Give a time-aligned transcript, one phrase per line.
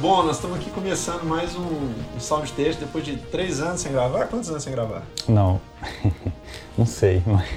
[0.00, 3.92] bom, nós estamos aqui começando mais um, um sound test depois de três anos sem
[3.92, 4.26] gravar.
[4.26, 5.02] Quantos anos sem gravar?
[5.28, 5.60] Não,
[6.76, 7.48] não sei, mas,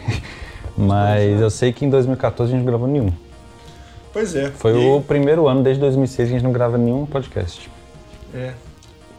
[0.77, 3.11] mas eu sei que em 2014 a gente não gravou nenhum.
[4.11, 4.51] Pois é.
[4.51, 7.69] Foi E- o primeiro ano desde 2006 que a gente não grava nenhum podcast.
[8.33, 8.53] É.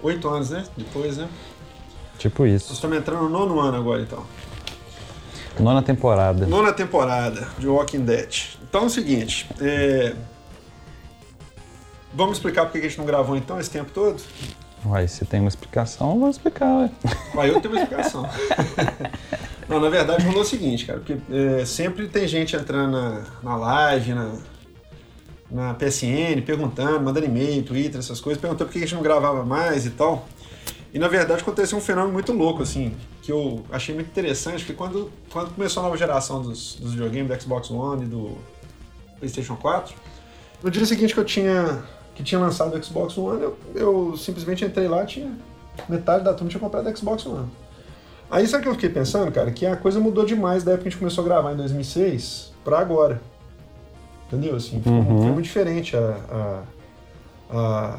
[0.03, 0.65] Oito anos, né?
[0.77, 1.29] Depois, né?
[2.19, 2.73] Tipo Nós isso.
[2.73, 4.23] estamos entrando no nono ano agora, então.
[5.59, 6.47] Nona temporada.
[6.47, 8.57] Nona temporada de Walking Dead.
[8.69, 10.15] Então é o seguinte, é...
[12.15, 14.23] Vamos explicar por que a gente não gravou então esse tempo todo?
[14.87, 16.91] Uai, se tem uma explicação, vou explicar, ué.
[17.39, 18.29] Aí eu tenho uma explicação.
[19.67, 23.57] Não, na verdade rolou o seguinte, cara, porque é, sempre tem gente entrando na, na
[23.57, 24.37] live, na,
[25.51, 29.43] na PSN, perguntando, mandando e-mail, Twitter, essas coisas, perguntando por que a gente não gravava
[29.43, 30.29] mais e tal.
[30.93, 34.75] E na verdade aconteceu um fenômeno muito louco, assim, que eu achei muito interessante, que
[34.75, 38.39] quando, quando começou a nova geração dos, dos videogames do Xbox One e do
[39.19, 39.95] PlayStation 4,
[40.63, 41.83] no dia seguinte que eu tinha
[42.15, 45.31] que tinha lançado o Xbox One, eu, eu simplesmente entrei lá, tinha
[45.89, 47.49] metade da turma tinha comprado o Xbox One.
[48.31, 49.51] Aí sabe o que eu fiquei pensando, cara?
[49.51, 52.53] Que a coisa mudou demais da época que a gente começou a gravar em 2006
[52.65, 53.21] pra agora.
[54.27, 54.57] Entendeu?
[54.57, 55.19] Assim, ficou, Uhum.
[55.23, 56.63] foi muito diferente a,
[57.51, 57.99] a, a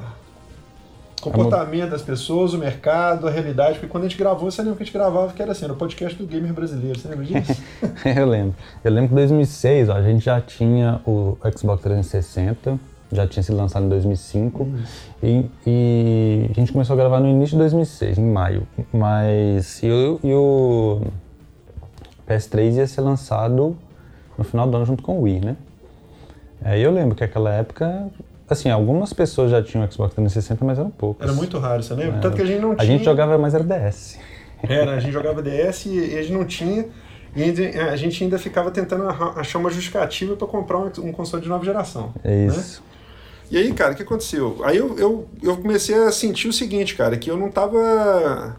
[1.21, 3.73] comportamento das pessoas, o mercado, a realidade.
[3.73, 5.73] Porque quando a gente gravou, você lembra que a gente gravava que era assim, era
[5.73, 6.99] o podcast do gamer brasileiro.
[6.99, 7.61] Você lembra disso?
[8.17, 8.55] eu lembro.
[8.83, 12.79] Eu lembro que em 2006 ó, a gente já tinha o Xbox 360,
[13.15, 14.67] já tinha sido lançado em 2005.
[15.23, 18.67] E, e a gente começou a gravar no início de 2006, em maio.
[18.93, 21.01] Mas e o, e o
[22.27, 23.75] PS3 ia ser lançado
[24.37, 25.55] no final do ano junto com o Wii, né?
[26.61, 28.07] Aí eu lembro que naquela época,
[28.49, 31.27] assim, algumas pessoas já tinham Xbox 360, mas eram poucas.
[31.27, 32.19] Era muito raro, você lembra?
[32.19, 32.87] Tanto que a gente não A tinha.
[32.87, 34.19] gente jogava mais era DS.
[34.63, 36.85] Era, a gente jogava DS e a gente não tinha.
[37.35, 41.49] E ainda- a gente ainda ficava tentando achar uma justificativa para comprar um, console de
[41.49, 42.13] nova geração.
[42.23, 42.63] É né?
[43.49, 44.57] E aí, cara, o que aconteceu?
[44.63, 48.57] Aí eu, eu, eu comecei a sentir o seguinte, cara, que eu não tava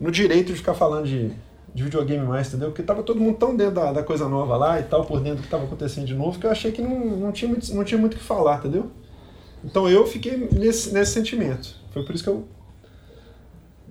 [0.00, 1.30] no direito de ficar falando de,
[1.74, 2.68] de videogame mais, entendeu?
[2.68, 5.38] Porque tava todo mundo tão dentro da, da coisa nova lá e tal, por dentro
[5.38, 7.84] do que tava acontecendo de novo, que eu achei que não, não, tinha, muito, não
[7.84, 8.90] tinha muito o que falar, entendeu?
[9.62, 11.76] Então eu fiquei nesse, nesse sentimento.
[11.92, 12.44] Foi por isso que eu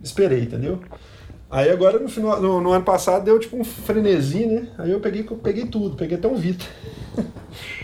[0.04, 0.80] esperei, entendeu?
[1.50, 4.70] Aí agora no, final, no, no ano passado deu tipo um frenesi, né?
[4.78, 6.66] Aí eu peguei, eu peguei tudo, peguei até um Vita.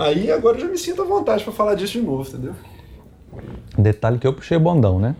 [0.00, 2.54] Aí agora eu já me sinto à vontade pra falar disso de novo, entendeu?
[3.76, 5.14] Detalhe que eu puxei o bondão, né?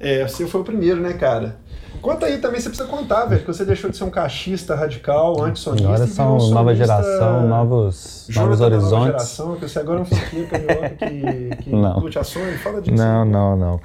[0.00, 1.56] É, você foi o primeiro, né, cara?
[2.00, 5.42] Conta aí também, você precisa contar, velho, que você deixou de ser um cachista radical,
[5.42, 5.88] antissonista.
[5.88, 9.06] Agora são um nova geração, novos, novos da nova horizontes.
[9.06, 12.00] geração, que você agora é um carioca que, que Não.
[12.00, 12.96] curte a fala disso.
[12.96, 13.80] Não, não, não.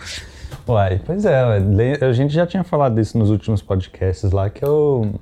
[0.67, 1.41] Uai, pois é,
[2.01, 5.15] a gente já tinha falado disso nos últimos podcasts lá, que eu,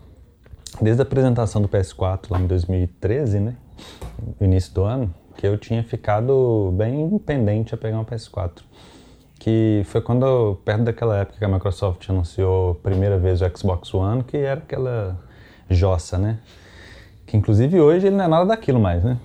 [0.81, 3.56] desde a apresentação do PS4 lá em 2013, né,
[4.40, 8.62] no início do ano, que eu tinha ficado bem pendente a pegar um PS4.
[9.40, 13.94] Que foi quando, perto daquela época que a Microsoft anunciou a primeira vez o Xbox
[13.94, 15.20] One, que era aquela
[15.70, 16.40] jossa, né?
[17.25, 19.18] Que inclusive hoje ele não é nada daquilo mais, né?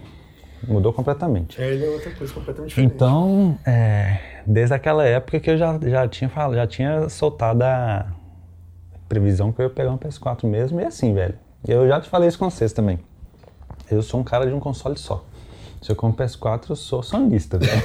[0.67, 1.61] Mudou completamente.
[1.61, 2.95] É, ele é outra coisa completamente diferente.
[2.95, 8.07] Então, é, desde aquela época que eu já, já, tinha, falado, já tinha soltado a
[9.09, 11.35] previsão que eu ia pegar um PS4 mesmo, e assim, velho.
[11.67, 12.99] Eu já te falei isso com vocês também.
[13.91, 15.25] Eu sou um cara de um console só.
[15.81, 17.83] Se eu compro PS4, eu sou sonista, velho.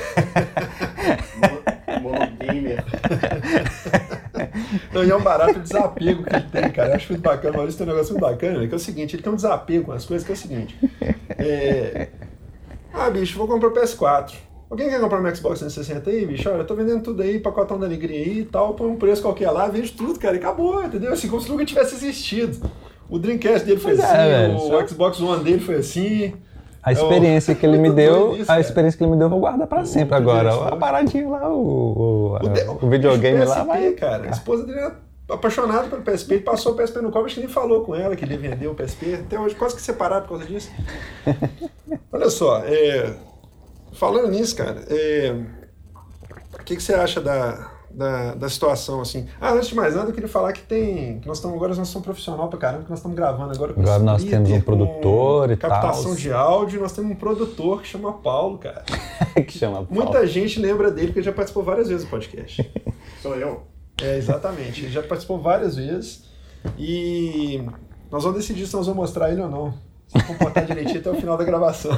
[2.02, 2.84] Monogamer.
[4.94, 6.90] Não, e é um barato desapego que ele tem, cara.
[6.90, 7.54] Eu acho muito bacana.
[7.54, 8.68] O Maurício tem um negócio muito bacana, né?
[8.68, 10.78] que é o seguinte, ele tem um desapego com as coisas, que é o seguinte.
[11.38, 12.08] é,
[12.94, 14.34] Ah, bicho, vou comprar o PS4.
[14.70, 16.50] Alguém quer comprar um Xbox 360 aí, bicho?
[16.50, 19.22] Olha, eu tô vendendo tudo aí, pacotão da alegria aí e tal, põe um preço
[19.22, 21.12] qualquer lá, vende tudo, cara, e acabou, entendeu?
[21.12, 22.72] Assim, como se nunca tivesse existido.
[23.12, 26.34] O Dreamcast dele foi Pois é, assim, o só- Xbox One dele foi assim.
[26.82, 29.40] A experiência que ele me deu, isso, a experiência que ele me deu, eu vou
[29.42, 30.52] guardar pra sempre Muito agora.
[30.54, 30.78] A né?
[30.78, 32.38] paradinha lá, o, o,
[32.82, 33.92] O, o videogame o lá vai.
[33.92, 34.28] cara.
[34.28, 34.96] A esposa dele era
[35.30, 38.16] apaixonada pelo PSP, ele passou o PSP no colo, acho que nem falou com ela
[38.16, 39.16] que ele vendeu o PSP.
[39.16, 40.72] Até hoje quase que separaram por causa disso.
[42.12, 43.14] Olha só, é,
[43.94, 45.36] falando nisso, cara, é,
[46.54, 49.28] o que, que você acha da, da, da situação, assim?
[49.40, 51.20] Ah, antes de mais nada, eu queria falar que tem.
[51.20, 53.82] Que nós estamos agora, nós somos profissional pra caramba, que nós estamos gravando agora com
[53.82, 56.16] Agora nós temos um produtor e Captação tal.
[56.16, 58.84] de áudio, nós temos um produtor que chama Paulo, cara.
[59.46, 60.28] que chama Muita Paulo.
[60.28, 62.72] gente lembra dele porque ele já participou várias vezes do podcast.
[63.22, 63.64] Sou eu.
[64.02, 64.84] É, exatamente.
[64.84, 66.24] Ele já participou várias vezes.
[66.78, 67.64] E
[68.10, 69.74] nós vamos decidir se nós vamos mostrar ele ou não.
[70.08, 71.92] Se comportar direitinho até o final da gravação.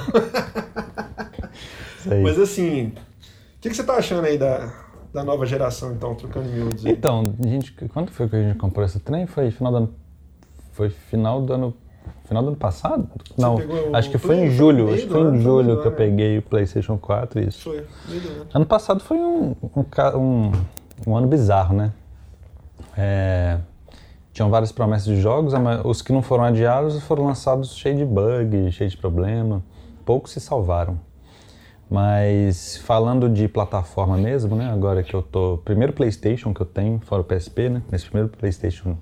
[1.99, 2.21] Isso aí.
[2.21, 2.93] Mas assim, o
[3.61, 4.82] que, que você tá achando aí da,
[5.13, 6.91] da nova geração, então, trocando miúdos aí?
[6.91, 9.27] Então, a gente, quando foi que a gente comprou esse trem?
[9.27, 9.93] Foi final do ano,
[10.71, 11.73] foi final do ano
[12.25, 13.07] Final do ano passado?
[13.25, 13.57] Você não,
[13.93, 14.93] acho que foi em julho.
[14.93, 17.63] Acho que foi em julho que eu peguei o PlayStation 4, isso.
[17.69, 17.85] Foi,
[18.53, 18.65] ano.
[18.65, 20.51] Passado foi um, um, um,
[21.05, 21.91] um ano bizarro, né?
[22.97, 23.59] É,
[24.31, 28.71] tinham várias promessas de jogos, os que não foram adiados foram lançados cheios de bug,
[28.71, 29.61] cheios de problema.
[30.05, 30.99] Poucos se salvaram.
[31.93, 34.67] Mas falando de plataforma mesmo, né?
[34.71, 35.59] Agora que eu tô.
[35.63, 37.83] Primeiro PlayStation que eu tenho, fora o PSP, né?
[37.91, 38.97] Esse primeiro PlayStation.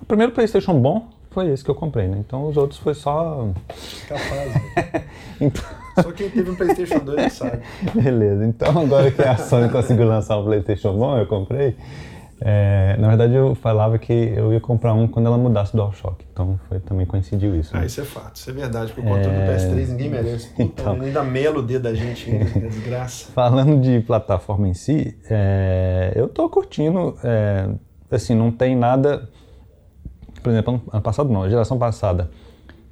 [0.00, 2.16] O primeiro PlayStation bom foi esse que eu comprei, né?
[2.18, 3.46] Então os outros foi só.
[4.08, 5.04] Capaz.
[5.38, 5.62] Então...
[6.02, 7.62] Só quem teve um PlayStation 2 sabe.
[7.94, 8.44] Beleza.
[8.44, 11.76] Então agora que a Sony conseguiu lançar um PlayStation bom, eu comprei.
[12.42, 16.24] É, na verdade, eu falava que eu ia comprar um quando ela mudasse do DualShock.
[16.32, 17.74] Então foi, também coincidiu isso.
[17.74, 17.82] Né?
[17.82, 18.36] Ah, isso é fato.
[18.36, 18.92] Isso é verdade.
[18.92, 19.46] Porque o controle é...
[19.46, 20.48] do PS3 ninguém merece.
[20.48, 23.30] Puta, então, ainda mela o dedo da gente, ainda, desgraça.
[23.34, 27.14] Falando de plataforma em si, é, eu tô curtindo.
[27.22, 27.68] É,
[28.10, 29.28] assim, não tem nada.
[30.42, 32.30] Por exemplo, ano passado não, geração passada.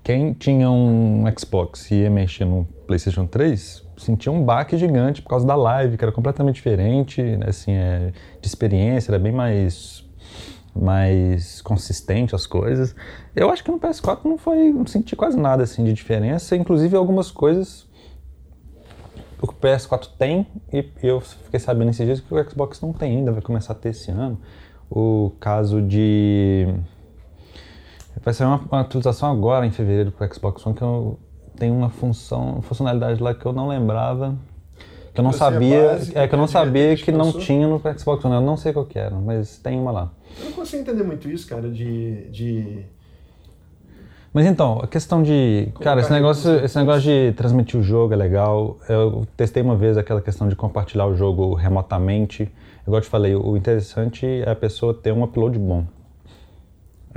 [0.09, 5.29] Quem tinha um Xbox e ia mexer no PlayStation 3 sentia um baque gigante por
[5.29, 10.03] causa da live, que era completamente diferente, assim, é, de experiência, era bem mais
[10.75, 12.97] mais consistente as coisas.
[13.37, 16.97] Eu acho que no PS4 não foi, não senti quase nada assim de diferença, inclusive
[16.97, 17.87] algumas coisas
[19.43, 23.31] o PS4 tem e eu fiquei sabendo esses dias que o Xbox não tem ainda,
[23.31, 24.41] vai começar a ter esse ano.
[24.91, 26.67] O caso de
[28.23, 31.19] vai sair uma, uma atualização agora em fevereiro para o Xbox One que eu
[31.59, 34.37] tem uma função, funcionalidade lá que eu não lembrava,
[35.13, 37.67] que eu não Você sabia, é, básica, é que eu não sabia que não tinha
[37.67, 38.37] no Xbox One.
[38.37, 40.13] Eu não sei qual que era, mas tem uma lá.
[40.39, 42.85] Eu não consigo entender muito isso, cara, de, de...
[44.33, 45.73] Mas então, a questão de.
[45.81, 48.77] Cara, esse negócio, esse negócio de transmitir o jogo é legal.
[48.89, 52.49] Eu testei uma vez aquela questão de compartilhar o jogo remotamente.
[52.83, 55.85] Igual eu te falei, o interessante é a pessoa ter um upload bom.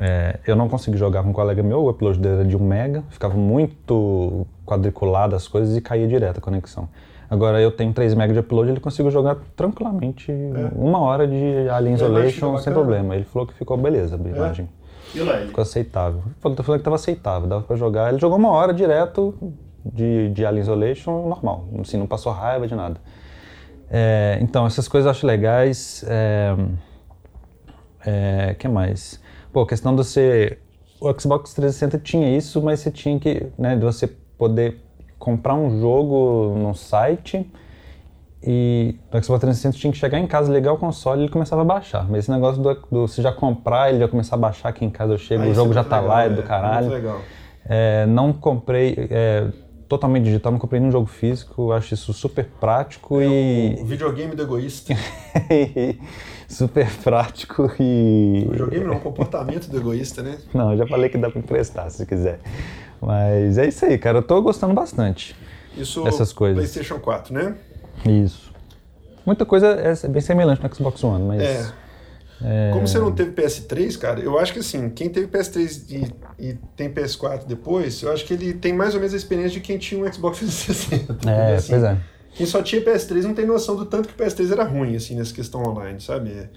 [0.03, 2.59] É, eu não consegui jogar com um colega meu, o upload dele era de 1
[2.59, 6.89] mega, ficava muito quadriculado as coisas e caía direto a conexão.
[7.29, 10.71] Agora eu tenho 3 mega de upload, ele consigo jogar tranquilamente é.
[10.75, 13.15] uma hora de Alien Isolation sem problema.
[13.15, 14.31] Ele falou que ficou beleza a é.
[14.31, 14.67] imagem.
[15.13, 15.17] É.
[15.17, 15.49] E lá ele?
[15.49, 16.23] Ficou aceitável.
[16.39, 18.09] Falou que estava aceitável, dava para jogar.
[18.09, 19.35] Ele jogou uma hora direto
[19.85, 22.97] de, de Alien Isolation normal, assim, não passou raiva de nada.
[23.87, 26.03] É, então, essas coisas eu acho legais.
[26.07, 26.55] É,
[28.03, 29.20] é, que mais?
[29.51, 30.57] Pô, a questão de você.
[30.99, 33.47] O Xbox 360 tinha isso, mas você tinha que.
[33.57, 34.07] Né, de você
[34.37, 34.79] poder
[35.17, 37.47] comprar um jogo no site
[38.43, 41.61] e o Xbox 360 tinha que chegar em casa, ligar o console e ele começava
[41.61, 42.09] a baixar.
[42.09, 44.89] Mas esse negócio do, do você já comprar, ele já começar a baixar aqui em
[44.89, 46.87] casa, eu chego, o jogo é já tá legal, lá, é do caralho.
[46.87, 47.21] Muito legal.
[47.63, 49.07] É, não comprei.
[49.11, 49.47] É,
[49.91, 53.81] totalmente digital, não comprei nenhum jogo físico, acho isso super prático é e.
[53.81, 54.93] O videogame do egoísta.
[56.47, 58.45] super prático e.
[58.47, 60.37] O videogame não, é um comportamento do egoísta, né?
[60.53, 62.39] Não, eu já falei que dá pra emprestar se quiser.
[63.01, 65.35] Mas é isso aí, cara, eu tô gostando bastante.
[65.75, 66.57] Isso dessas coisas.
[66.57, 67.55] PlayStation 4, né?
[68.05, 68.49] Isso.
[69.25, 71.41] Muita coisa é bem semelhante no Xbox One, mas.
[71.41, 71.71] É.
[72.43, 72.71] É...
[72.73, 76.57] Como você não teve PS3, cara, eu acho que assim, quem teve PS3 e, e,
[76.75, 79.77] tem PS4 depois, eu acho que ele tem mais ou menos a experiência de quem
[79.77, 81.29] tinha um Xbox 360.
[81.29, 81.97] É, assim, pois é.
[82.33, 85.15] Quem só tinha PS3 não tem noção do tanto que o PS3 era ruim, assim,
[85.15, 86.49] nessa questão online, sabe?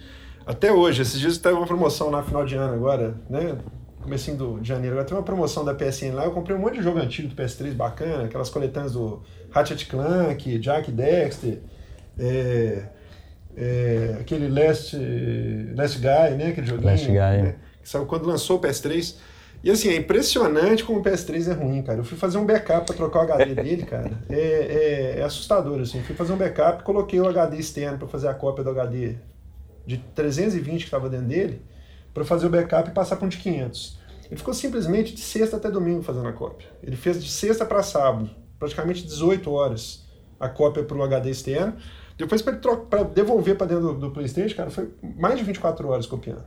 [0.46, 3.56] Até hoje, esses dias teve uma promoção na final de ano agora, né?
[4.00, 6.74] Comecinho do, de janeiro, agora tem uma promoção da PSN lá, eu comprei um monte
[6.74, 11.58] de jogo antigo do PS3 bacana, aquelas coletâneas do Ratchet Clank, Jack Dexter,
[12.18, 12.84] é,
[13.56, 14.96] é, aquele Last,
[15.76, 16.48] Last Guy, né?
[16.48, 16.90] Aquele joguinho.
[16.90, 17.14] Last Guy.
[17.14, 17.54] Né?
[17.82, 19.16] Saiu quando lançou o PS3.
[19.62, 21.98] E assim, é impressionante como o PS3 é ruim, cara.
[21.98, 24.10] Eu fui fazer um backup para trocar o HD dele, cara.
[24.28, 26.02] É, é, é, assustador, assim.
[26.02, 29.14] Fui fazer um backup, coloquei o HD externo para fazer a cópia do HD
[29.86, 31.62] de 320 que estava dentro dele,
[32.12, 33.98] para fazer o backup e passar para um de 500.
[34.26, 36.68] Ele ficou simplesmente de sexta até domingo fazendo a cópia.
[36.82, 40.04] Ele fez de sexta para sábado, praticamente 18 horas,
[40.38, 41.74] a cópia para o HD externo.
[42.16, 46.44] Depois, para devolver para dentro do, do, PlayStation, cara, foi mais de 24 horas copiando.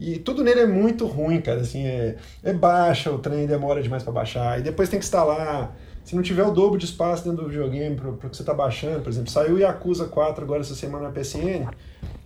[0.00, 1.60] E tudo nele é muito ruim, cara.
[1.60, 4.58] Assim, é, é baixa, o trem demora demais para baixar.
[4.58, 5.76] E depois tem que instalar.
[6.04, 8.54] Se não tiver o dobro de espaço dentro do videogame para o que você está
[8.54, 11.68] baixando, por exemplo, saiu o Yakuza 4 agora essa semana na PSN.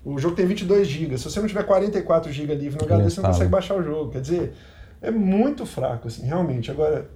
[0.05, 1.19] O jogo tem 22 GB.
[1.19, 4.11] Se você não tiver 44 GB livre no HD, você não consegue baixar o jogo.
[4.13, 4.55] Quer dizer,
[5.01, 6.71] é muito fraco, assim, realmente.
[6.71, 7.09] Agora,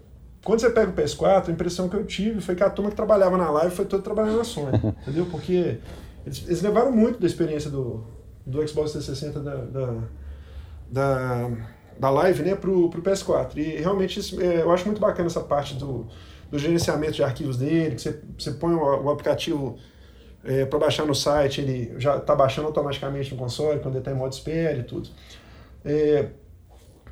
[0.46, 2.94] quando você pega o PS4, a impressão que eu tive foi que a turma que
[2.94, 5.26] trabalhava na live foi toda trabalhando na Sony, entendeu?
[5.28, 5.78] Porque
[6.24, 8.04] eles, eles, levaram muito da experiência do,
[8.46, 9.94] do Xbox 360 da, da,
[10.88, 11.50] da,
[11.98, 13.56] da live né, pro, pro PS4.
[13.56, 16.06] E realmente isso, é, eu acho muito bacana essa parte do,
[16.48, 19.76] do gerenciamento de arquivos dele, que você, você põe o, o aplicativo
[20.44, 24.12] é, para baixar no site, ele já está baixando automaticamente no console, quando ele está
[24.12, 25.08] em modo espera e tudo.
[25.84, 26.28] É,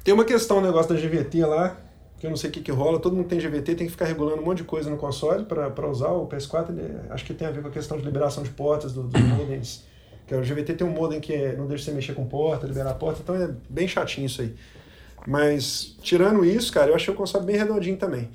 [0.05, 1.84] Tem uma questão, o um negócio da GVT lá,
[2.25, 4.07] que eu não sei o que, que rola, todo mundo tem GVT, tem que ficar
[4.07, 7.47] regulando um monte de coisa no console para usar o PS4, ele, acho que tem
[7.47, 9.85] a ver com a questão de liberação de portas do, dos modems.
[10.27, 12.93] Que o GVT tem um modem que é, não deixa você mexer com porta, liberar
[12.93, 14.55] a porta, então é bem chatinho isso aí.
[15.27, 18.31] Mas, tirando isso, cara, eu achei o console bem redondinho também.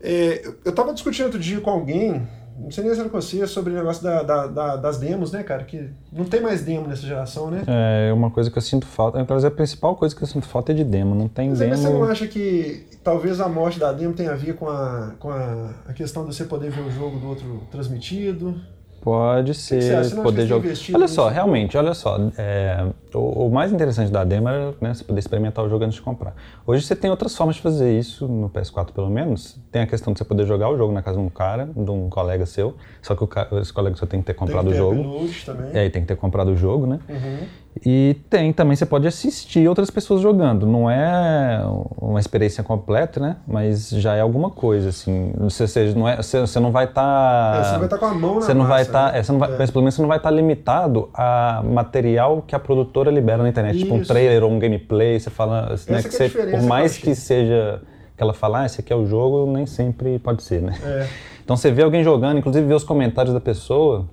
[0.00, 2.26] É, eu tava discutindo outro dia com alguém,
[2.60, 5.32] não sei nem se era com você, sobre o negócio da, da, da, das demos,
[5.32, 5.64] né, cara?
[5.64, 7.62] Que não tem mais demo nessa geração, né?
[7.66, 10.72] É, uma coisa que eu sinto falta, talvez a principal coisa que eu sinto falta
[10.72, 11.76] é de demo, não tem Mas demo.
[11.76, 15.30] você não acha que talvez a morte da demo tenha a ver com a, com
[15.30, 18.60] a, a questão de você poder ver o jogo do outro transmitido?
[19.00, 20.72] Pode ser, você poder jogar.
[20.94, 22.18] Olha só, realmente, olha só.
[22.36, 25.94] é, o, o mais interessante da demo era né, você poder experimentar o jogo antes
[25.96, 26.34] de comprar.
[26.66, 29.58] Hoje você tem outras formas de fazer isso, no PS4 pelo menos.
[29.72, 31.90] Tem a questão de você poder jogar o jogo na casa de um cara, de
[31.90, 32.74] um colega seu.
[33.00, 35.00] Só que o, esse colega seu tem que ter Tem comprado que o ter jogo.
[35.00, 35.70] upload também.
[35.72, 37.00] É, e tem que ter comprado o jogo, né?
[37.08, 37.38] Uhum.
[37.86, 40.66] E tem também, você pode assistir outras pessoas jogando.
[40.66, 41.62] Não é
[42.00, 43.36] uma experiência completa, né?
[43.46, 45.32] Mas já é alguma coisa, assim.
[45.38, 47.60] Você, você, não, é, você, você não vai estar.
[47.60, 49.12] É, você não vai estar com a mão na Você não vai estar.
[49.12, 49.22] né?
[49.22, 49.58] você não vai, É.
[49.58, 53.48] Mas pelo menos você não vai estar limitado a material que a produtora libera na
[53.48, 53.78] internet.
[53.78, 54.12] Tipo um Isso.
[54.12, 55.18] trailer ou um gameplay.
[55.18, 55.70] Você fala.
[55.70, 57.04] né, que é que você, por que mais achei.
[57.04, 57.82] que seja.
[58.16, 60.74] Que ela fala, ah, esse aqui é o jogo, nem sempre pode ser, né?
[60.84, 61.06] É.
[61.42, 64.06] Então você vê alguém jogando, inclusive ver os comentários da pessoa,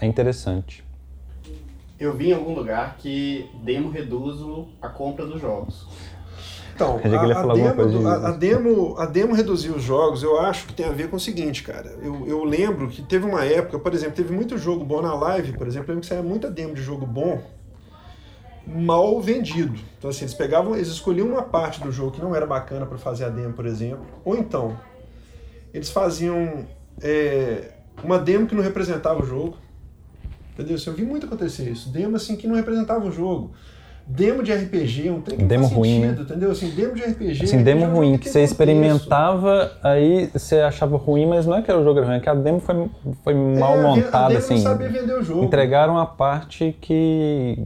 [0.00, 0.82] é interessante.
[2.02, 4.40] Eu vi em algum lugar que demo reduz
[4.80, 5.86] a compra dos jogos.
[6.74, 10.74] Então, a, a demo, a, a demo, a demo reduzir os jogos, eu acho que
[10.74, 11.96] tem a ver com o seguinte, cara.
[12.02, 15.52] Eu, eu lembro que teve uma época, por exemplo, teve muito jogo bom na live,
[15.52, 17.42] por exemplo, eu lembro que saía muita demo de jogo bom
[18.66, 19.78] mal vendido.
[19.98, 22.98] Então, assim, eles pegavam, eles escolhiam uma parte do jogo que não era bacana para
[22.98, 24.76] fazer a demo, por exemplo, ou então
[25.72, 26.66] eles faziam
[27.00, 29.56] é, uma demo que não representava o jogo.
[30.52, 30.76] Entendeu?
[30.76, 31.88] Assim, eu vi muito acontecer isso.
[31.88, 33.52] Demo assim que não representava o jogo.
[34.06, 36.50] Demo de RPG, um trem que não Demo faz ruim, sentido, entendeu?
[36.50, 37.44] Assim, demo de RPG.
[37.44, 38.52] Assim, demo não ruim, que você contexto.
[38.52, 42.20] experimentava, aí você achava ruim, mas não é que era o jogo era ruim, é
[42.20, 42.90] que a demo foi,
[43.24, 44.54] foi mal É, montada, assim.
[44.54, 45.44] não sabia vender o jogo.
[45.44, 47.56] Entregaram a parte que.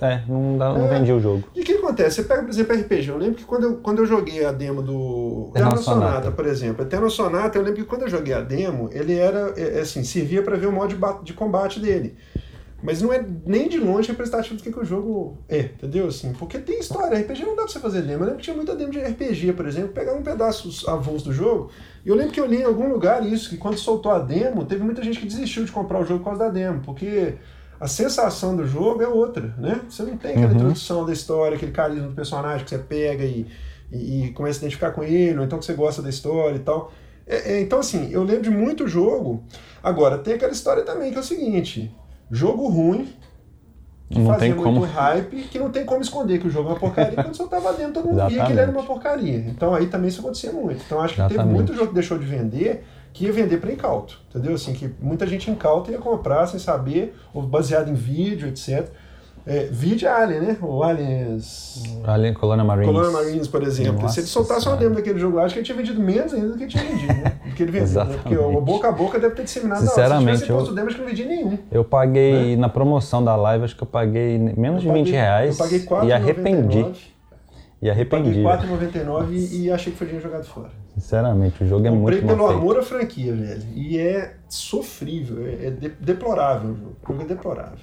[0.00, 0.98] É, não, dá, não É.
[0.98, 1.44] vendia o jogo.
[1.54, 2.16] E o que acontece?
[2.16, 3.08] Você pega, por exemplo, RPG.
[3.08, 6.30] Eu lembro que quando eu, quando eu joguei a demo do Eterno Sonata, Sonata.
[6.30, 6.84] por exemplo.
[6.84, 10.42] Eterno Sonata, eu lembro que quando eu joguei a demo, ele era, é, assim, servia
[10.42, 12.14] para ver o modo de, de combate dele.
[12.82, 16.08] Mas não é nem de longe representativo do que, que o jogo é, entendeu?
[16.08, 17.18] Assim, porque tem história.
[17.18, 18.22] RPG não dá pra você fazer demo.
[18.22, 21.32] Eu lembro que tinha muita demo de RPG, por exemplo, pegar um pedaço avulso do
[21.32, 21.70] jogo.
[22.04, 24.64] E eu lembro que eu li em algum lugar isso, que quando soltou a demo,
[24.66, 27.34] teve muita gente que desistiu de comprar o jogo por causa da demo, porque
[27.80, 29.80] a sensação do jogo é outra, né?
[29.88, 30.54] Você não tem aquela Uhum.
[30.56, 33.46] introdução da história, aquele carisma do personagem que você pega e,
[33.90, 36.60] e, e começa a identificar com ele, ou então que você gosta da história e
[36.60, 36.92] tal.
[37.26, 39.42] É, é, então, assim, eu lembro de muito jogo.
[39.82, 41.90] Agora, tem aquela história também que é o seguinte:
[42.30, 43.08] jogo ruim,
[44.08, 44.80] que Não fazia tem como.
[44.80, 47.46] muito hype, que não tem como esconder que o jogo é uma porcaria, quando você
[47.48, 49.38] tava dentro, todo mundo via que ele era uma porcaria.
[49.48, 50.82] Então aí também isso acontecia muito.
[50.86, 51.54] Então acho que teve Exatamente.
[51.54, 52.84] muito jogo que deixou de vender
[53.16, 54.54] que ia vender para incauto, entendeu?
[54.54, 58.90] Assim, que muita gente incauta ia comprar sem saber, ou baseado em vídeo, etc.
[59.46, 60.56] É, vídeo é Alien, né?
[60.60, 61.82] O Aliens...
[62.04, 62.86] Alien Colônia Marines.
[62.92, 64.02] Colônia Marines, por exemplo.
[64.02, 66.34] Nossa Se ele soltasse uma demo daquele jogo lá, acho que ele tinha vendido menos
[66.34, 67.40] ainda do que ele tinha vendido, né?
[67.46, 68.18] Do que ele vendeu, né?
[68.22, 69.80] Porque o boca a boca deve ter disseminado.
[69.86, 71.58] Sinceramente, se tivesse posto eu- demo, acho que não vendia nenhum.
[71.70, 75.20] Eu paguei, na promoção da live, acho que eu paguei menos de Eu 20 paguei-
[75.20, 76.78] reais Eu paguei e arrependi.
[76.82, 76.96] 4,99.
[77.82, 78.42] E arrependi.
[78.42, 80.70] Paguei 4,99 e achei que foi dinheiro jogado fora.
[80.98, 83.62] Sinceramente, o jogo é Comprei muito pelo amor à franquia, velho.
[83.76, 86.96] E é sofrível, é, é de- deplorável o jogo.
[87.04, 87.78] O jogo é deplorável.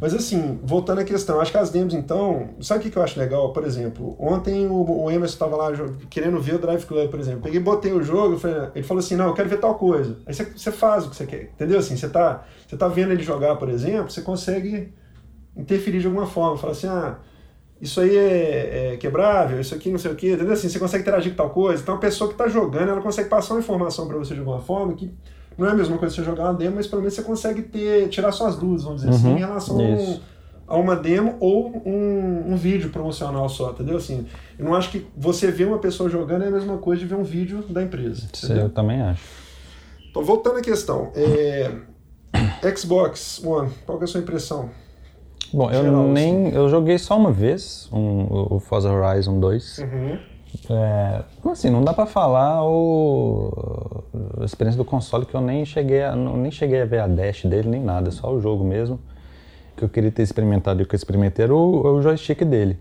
[0.00, 2.50] Mas assim, voltando à questão, acho que as demos então.
[2.60, 3.52] Sabe o que, que eu acho legal?
[3.52, 5.70] Por exemplo, ontem o, Emerson estava lá
[6.10, 7.40] querendo ver o Drive Club, por exemplo.
[7.42, 10.18] Peguei, botei o jogo, falei- ele falou assim: não, eu quero ver tal coisa.
[10.26, 11.78] Aí você, faz o que você quer, entendeu?
[11.78, 14.92] Assim, você tá, você tá vendo ele jogar, por exemplo, você consegue
[15.56, 16.56] interferir de alguma forma.
[16.58, 17.18] Fala assim: ah,
[17.80, 20.52] isso aí é, é quebrável, isso aqui não sei o quê, entendeu?
[20.52, 21.82] Assim, você consegue interagir com tal coisa.
[21.82, 24.60] Então a pessoa que está jogando, ela consegue passar uma informação para você de alguma
[24.60, 25.12] forma que
[25.58, 28.08] não é a mesma coisa você jogar uma demo, mas pelo menos você consegue ter,
[28.08, 30.22] tirar suas dúvidas, vamos dizer assim, Uhum, em relação a, isso.
[30.68, 33.96] a uma demo ou um, um vídeo promocional só, entendeu?
[33.96, 34.24] Assim,
[34.58, 37.16] eu não acho que você ver uma pessoa jogando é a mesma coisa de ver
[37.16, 38.28] um vídeo da empresa.
[38.32, 39.22] Isso eu também acho.
[40.10, 41.70] Então, voltando à questão, é,
[42.76, 44.70] Xbox One, qual que é a sua impressão?
[45.52, 46.50] Bom, eu Geral, nem.
[46.50, 49.78] Eu joguei só uma vez um, o Forza Horizon 2.
[49.78, 50.18] Uhum.
[50.70, 54.02] É, assim, não dá pra falar o,
[54.40, 57.06] a experiência do console que eu nem cheguei a, não- nem cheguei a ver a
[57.06, 58.98] dash dele nem nada, só o jogo mesmo
[59.76, 62.78] que eu queria ter experimentado e que eu experimentei era o, o joystick dele.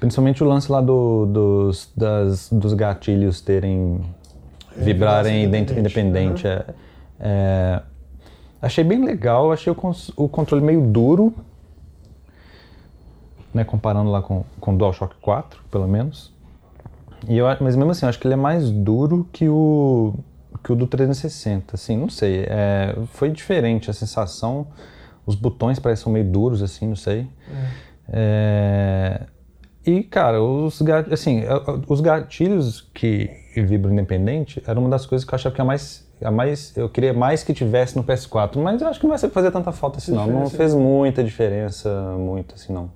[0.00, 4.00] Principalmente o lance lá do- dos, das- dos gatilhos terem
[4.76, 6.46] vibrarem vibração dentro independente, independente.
[6.46, 6.64] é-
[7.20, 7.82] é,
[8.62, 9.76] achei bem legal, achei o,
[10.16, 11.32] o controle meio duro.
[13.52, 16.33] né, comparando lá com, com o DualShock 4, pelo menos.
[17.28, 20.14] E eu, mas mesmo assim, eu acho que ele é mais duro que o,
[20.62, 22.44] que o do 360, assim, não sei.
[22.48, 24.66] É, foi diferente a sensação.
[25.26, 27.26] Os botões parecem meio duros, assim, não sei.
[28.12, 29.20] É,
[29.86, 31.48] e, cara, os, gat- assim, é,
[31.88, 36.06] os gatilhos que vibram independente era uma das coisas que eu achava que a mais,
[36.22, 36.76] a mais.
[36.76, 39.72] Eu queria mais que tivesse no PS4, mas eu acho que não vai fazer tanta
[39.72, 40.26] falta assim, não.
[40.26, 42.90] Não fez muita diferença, muito assim, não.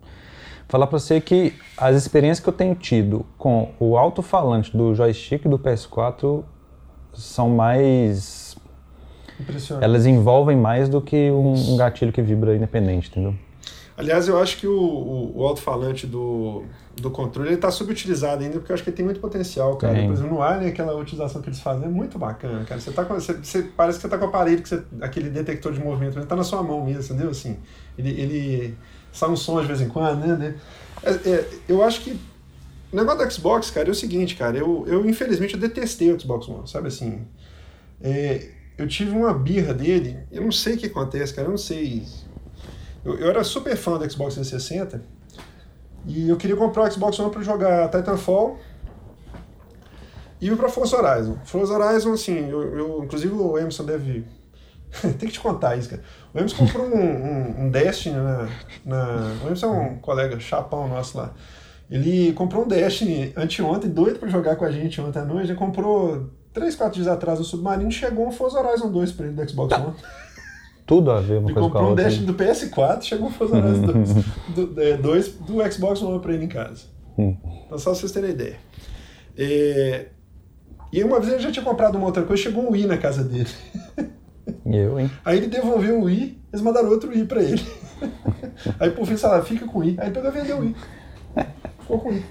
[0.69, 5.49] Falar pra você que as experiências que eu tenho tido com o alto-falante do joystick
[5.49, 6.45] do PS4
[7.15, 8.57] são mais.
[9.41, 9.85] Impressionante.
[9.85, 13.35] Elas envolvem mais do que um, um gatilho que vibra independente, entendeu?
[13.97, 16.63] Aliás, eu acho que o, o, o alto-falante do,
[16.97, 19.95] do controle está subutilizado ainda, porque eu acho que ele tem muito potencial, cara.
[19.95, 20.07] Tem.
[20.07, 22.81] Por exemplo, no Alien, aquela utilização que eles fazem é muito bacana, cara.
[22.81, 25.31] Você tá com, você, você- parece que você tá com o aparelho, que você, aquele
[25.31, 27.31] detector de movimento, ele tá na sua mão mesmo, entendeu?
[27.31, 27.57] Assim,
[27.97, 28.79] ele, ele
[29.13, 30.37] sai um som de vez em quando, né?
[30.37, 30.55] né?
[31.03, 32.19] É- é, eu acho que
[32.93, 34.57] o negócio do Xbox, cara, é o seguinte, cara.
[34.57, 37.27] Eu, eu infelizmente, eu detestei o Xbox One, sabe assim?
[38.01, 41.59] É, eu tive uma birra dele, eu não sei o que acontece, cara, eu não
[41.59, 42.05] sei.
[43.05, 45.03] Eu, eu era super fã do Xbox 360
[46.07, 48.59] e eu queria comprar o Xbox One para jogar Titanfall
[50.41, 51.37] e para Forza Horizon.
[51.45, 54.25] Forza Horizon, assim, eu, eu- inclusive o Emerson deve.
[55.03, 56.03] Tem que te contar isso, cara.
[56.35, 58.49] O Emerson comprou um, um, um Destiny na,
[58.85, 59.35] na.
[59.43, 61.33] O Emerson é um colega chapão nosso lá.
[61.91, 65.51] Ele comprou um Destiny anteontem, doido para jogar com a gente ontem à noite.
[65.51, 69.35] Ele comprou 3, 4 dias atrás no Submarino chegou um Forza Horizon 2 para ele
[69.35, 69.95] do Xbox One.
[70.87, 72.05] Tudo a ver uma Ele coisa com a comprou um outra.
[72.05, 74.15] Destiny do PS4, chegou a fazer Horizon 2
[74.75, 76.85] do, é, dois do Xbox One pra ele em casa.
[77.19, 77.37] Hum.
[77.67, 78.57] Então, só pra vocês terem ideia.
[79.37, 80.07] É,
[80.93, 83.23] E uma vez ele já tinha comprado uma outra coisa, chegou um Wii na casa
[83.23, 83.49] dele.
[84.65, 85.11] Eu, hein?
[85.25, 87.63] Aí ele devolveu o Wii, eles mandaram outro Wii pra ele.
[88.79, 89.97] Aí por fim falaram, fica com Wii.
[89.99, 90.77] Aí ele pegou e vendeu o Wii.
[91.81, 92.25] Ficou com o Wii.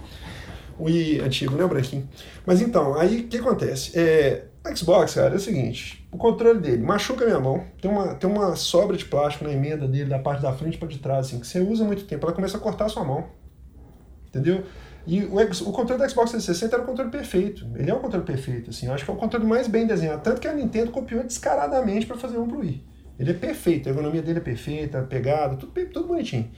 [0.80, 2.08] O Wii antigo, né, o branquinho.
[2.46, 3.98] Mas então, aí o que acontece?
[3.98, 7.90] É, o Xbox, cara, é o seguinte, o controle dele machuca a minha mão, tem
[7.90, 11.00] uma, tem uma sobra de plástico na emenda dele, da parte da frente para de
[11.00, 13.26] trás, assim, que você usa muito tempo, ela começa a cortar a sua mão.
[14.28, 14.64] Entendeu?
[15.08, 17.66] E o, o controle do Xbox 360 era o controle perfeito.
[17.76, 18.88] Ele é o controle perfeito, assim.
[18.88, 20.22] Eu acho que é o controle mais bem desenhado.
[20.22, 22.84] Tanto que a Nintendo copiou descaradamente para fazer um pro Wii.
[23.18, 26.52] Ele é perfeito, a ergonomia dele é perfeita, a pegada, tudo, tudo bonitinho.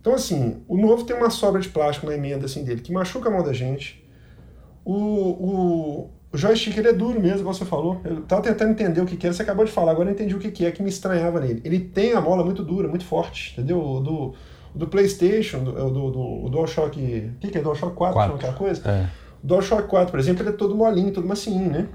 [0.00, 3.28] Então, assim, o novo tem uma sobra de plástico na emenda assim, dele, que machuca
[3.28, 4.02] a mão da gente.
[4.84, 8.00] O, o, o joystick ele é duro mesmo, igual você falou.
[8.04, 10.34] Eu tava tentando entender o que, que era, você acabou de falar, agora eu entendi
[10.34, 11.60] o que, que é que me estranhava nele.
[11.64, 13.80] Ele tem a mola muito dura, muito forte, entendeu?
[14.00, 14.34] Do,
[14.74, 16.98] do PlayStation, do, o do, do, o DualShock.
[16.98, 17.62] O que, que é?
[17.62, 18.20] DualShock 4, Quatro.
[18.32, 18.88] chama aquela coisa?
[18.90, 19.06] É.
[19.42, 21.86] O DualShock 4, por exemplo, ele é todo molinho, todo macinho, né?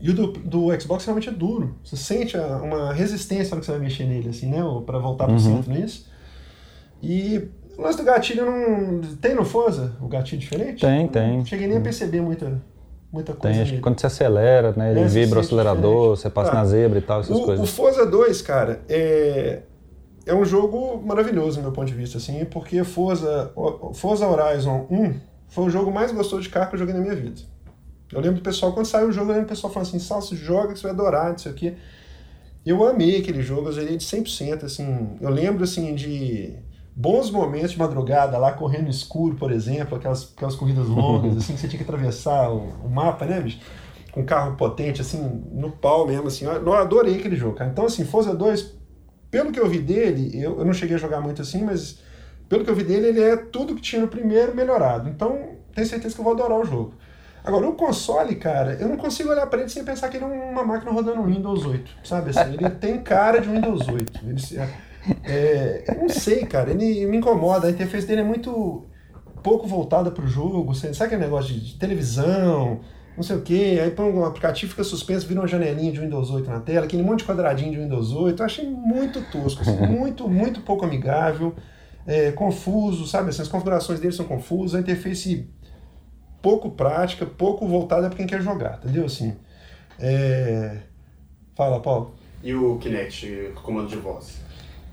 [0.00, 1.76] E o do, do Xbox realmente é duro.
[1.84, 4.58] Você sente a- uma resistência na hora que você vai mexer nele, assim, né?
[4.84, 5.38] Para voltar pro Uhum.
[5.40, 6.06] centro nisso.
[7.02, 9.00] E o lance do gatilho não.
[9.20, 10.80] Tem no Forza o gatilho diferente?
[10.80, 11.38] Tem, tem.
[11.38, 12.60] Não cheguei nem a perceber muita,
[13.12, 13.54] muita coisa.
[13.54, 14.90] Tem, acho que quando você acelera, né?
[14.90, 16.20] Ele É, vibra o acelerador, diferente.
[16.20, 16.56] você passa Tá.
[16.58, 17.70] na zebra e tal, essas O, o coisas.
[17.70, 19.60] Forza 2, cara, é,
[20.26, 23.52] é um jogo maravilhoso, do meu ponto de vista, assim, porque Forza,
[23.94, 25.14] Forza Horizon 1
[25.48, 27.40] foi o jogo mais gostoso de carro que eu joguei na minha vida.
[28.12, 30.36] Eu lembro do pessoal, quando saiu o jogo, eu lembro do pessoal falando assim, Salso,
[30.36, 31.74] joga que você vai adorar, não sei o quê.
[32.64, 36.56] Eu amei aquele jogo, eu zerei de 100%, assim, eu lembro, assim, de
[36.96, 41.54] bons momentos de madrugada, lá correndo no escuro, por exemplo, aquelas, aquelas corridas longas, assim,
[41.54, 43.60] que você tinha que atravessar o, o mapa, né, bicho?
[44.12, 45.18] Com um carro potente, assim,
[45.52, 47.70] no pau mesmo, assim, eu, eu adorei aquele jogo, cara.
[47.70, 48.74] Então, assim, Forza 2,
[49.34, 51.98] pelo que eu vi dele, eu, eu não cheguei a jogar muito assim, mas
[52.48, 55.08] pelo que eu vi dele, ele é tudo que tinha no primeiro melhorado.
[55.08, 56.94] Então, tenho certeza que eu vou adorar o jogo.
[57.44, 60.28] Agora, o console, cara, eu não consigo olhar para ele sem pensar que ele é
[60.28, 62.30] uma máquina rodando um Windows 8, sabe?
[62.30, 64.20] Assim, ele tem cara de Windows 8.
[64.24, 64.56] Ele, se-
[65.24, 67.66] é, eu não sei, cara, ele me incomoda.
[67.66, 68.86] A interface dele é muito
[69.42, 70.74] pouco voltada para o jogo.
[70.76, 72.80] Sabe aquele negócio de, de televisão,
[73.16, 73.80] não sei o quê?
[73.82, 77.02] Aí põe um aplicativo, fica suspenso, vira uma janelinha de Windows 8 na tela, aquele
[77.02, 78.40] monte de quadradinho de Windows 8.
[78.40, 81.54] Eu achei muito tosco, assim, muito, muito pouco amigável,
[82.06, 83.30] é, confuso, sabe?
[83.30, 85.48] Assim, as configurações dele são confusas, a interface
[86.42, 89.06] pouco prática, pouco voltada para quem quer jogar, entendeu?
[89.06, 89.34] Assim,
[89.98, 90.78] é...
[91.54, 92.14] Fala, Paulo.
[92.42, 94.40] E o Kinect, comando de voz?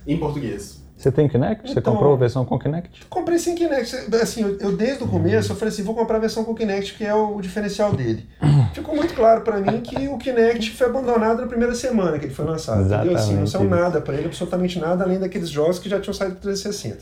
[0.06, 0.81] Em português.
[1.02, 1.68] Você tem Kinect?
[1.68, 3.08] Você Então- comprou a versão com Kinect?
[3.10, 3.96] Comprei sem Kinect.
[4.22, 6.94] Assim, eu, eu desde o começo eu falei assim, vou comprar a versão com Kinect,
[6.94, 8.30] que é o diferencial dele.
[8.72, 12.34] Ficou muito claro pra mim que o Kinect foi abandonado na primeira semana que ele
[12.34, 12.82] foi lançado.
[12.84, 13.16] Entendeu?
[13.18, 13.70] Assim, não saiu Exatamente.
[13.82, 17.00] nada pra ele, absolutamente nada, além daqueles jogos que já tinham saído do 360.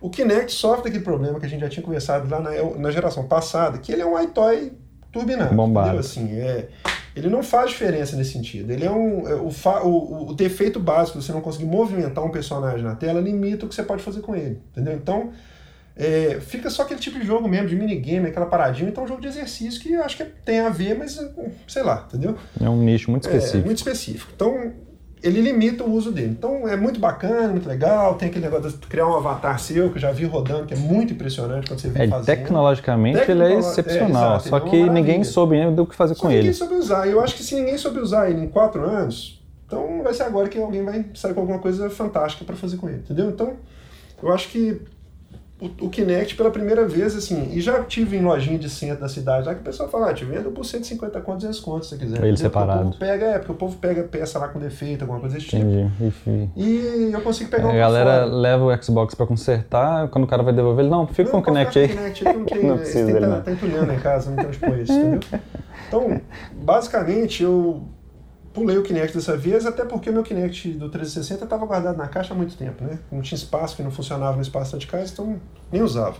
[0.00, 3.24] O Kinect sofre daquele problema que a gente já tinha conversado lá na, na geração
[3.24, 4.72] passada, que ele é um iToy
[5.10, 5.52] turbinado.
[5.52, 5.86] Bombado.
[5.88, 6.00] Entendeu?
[6.00, 6.68] Assim, é,
[7.16, 8.70] ele não faz diferença nesse sentido.
[8.70, 9.26] Ele é um.
[9.26, 9.48] é, O,
[9.88, 13.74] o, o defeito básico, você não conseguir movimentar um personagem na tela, limita o que
[13.74, 14.60] você pode fazer com ele.
[14.72, 14.94] Entendeu?
[14.94, 15.30] Então,
[15.96, 18.90] é, fica só aquele tipo de jogo mesmo, de minigame, aquela paradinha.
[18.90, 21.26] Então, é um jogo de exercício que eu acho que tem a ver, mas é,
[21.66, 22.36] sei lá, entendeu?
[22.60, 23.64] É um nicho muito É, específico.
[23.66, 24.30] muito específico.
[24.34, 24.72] Então,
[25.22, 26.28] ele limita o uso dele.
[26.38, 28.14] Então, é muito bacana, muito legal.
[28.14, 30.76] Tem aquele negócio de criar um avatar seu, que eu já vi rodando, que é
[30.76, 32.26] muito impressionante quando você vê É, fazendo.
[32.26, 35.72] tecnologicamente ele é Tecnolo- é, excepcional, exato, só ele é uma que ninguém soube ainda
[35.72, 36.38] do que fazer Só com ele.
[36.38, 37.06] ninguém soube usar.
[37.06, 40.24] E eu acho que se ninguém soube usar ele em quatro anos, então vai ser
[40.24, 43.28] agora que alguém vai sair com alguma coisa fantástica para fazer com ele, entendeu?
[43.30, 43.54] Então,
[44.22, 44.80] eu acho que
[45.60, 49.08] o, o Kinect, pela primeira vez, assim, e já tive em lojinha de centro da
[49.08, 51.94] cidade lá que o pessoal fala, ah, te vendo por 150 contos, 200 contos, se
[51.96, 52.18] você quiser.
[52.18, 52.80] Pra ele separado.
[52.80, 55.48] O povo pega, é, porque o povo pega peça lá com defeito, alguma coisa desse
[55.48, 55.64] tipo.
[55.64, 55.90] Entendi.
[56.04, 56.50] Enfim.
[56.54, 58.24] E eu consigo pegar A um por galera fora.
[58.26, 61.42] leva o Xbox pra consertar, quando o cara vai devolver, ele, não, fica com o
[61.42, 61.88] Kinect aí.
[61.88, 63.42] Kinect não tem, Não esse precisa tem dele, tá, não.
[63.42, 65.20] tá entulhando em casa, não tem onde pôr isso, entendeu?
[65.88, 66.20] Então,
[66.52, 67.82] basicamente, eu
[68.56, 72.08] pulei o Kinect dessa vez, até porque o meu Kinect do 360 estava guardado na
[72.08, 72.98] caixa há muito tempo, né?
[73.12, 75.36] Não tinha espaço, que não funcionava no espaço de casa, então
[75.70, 76.16] nem usava.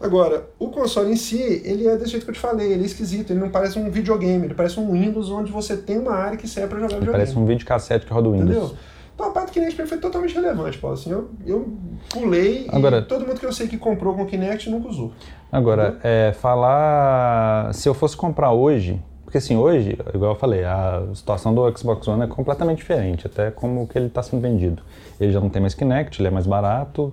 [0.00, 2.86] Agora, o console em si, ele é desse jeito que eu te falei, ele é
[2.86, 6.38] esquisito, ele não parece um videogame, ele parece um Windows onde você tem uma área
[6.38, 7.24] que serve para jogar Ele videogame.
[7.24, 8.50] parece um vídeo cassete que roda o Windows.
[8.56, 8.76] Entendeu?
[9.14, 10.96] Então a parte do Kinect pra mim foi totalmente relevante, Paulo.
[10.96, 11.76] Assim, eu, eu
[12.08, 15.12] pulei Agora- e todo mundo que eu sei que comprou com o Kinect nunca usou.
[15.52, 17.74] Agora, é, falar.
[17.74, 19.02] Se eu fosse comprar hoje.
[19.28, 23.50] Porque assim, hoje, igual eu falei, a situação do Xbox One é completamente diferente, até
[23.50, 24.82] como que ele está sendo vendido.
[25.20, 27.12] Ele já não tem mais Kinect, ele é mais barato.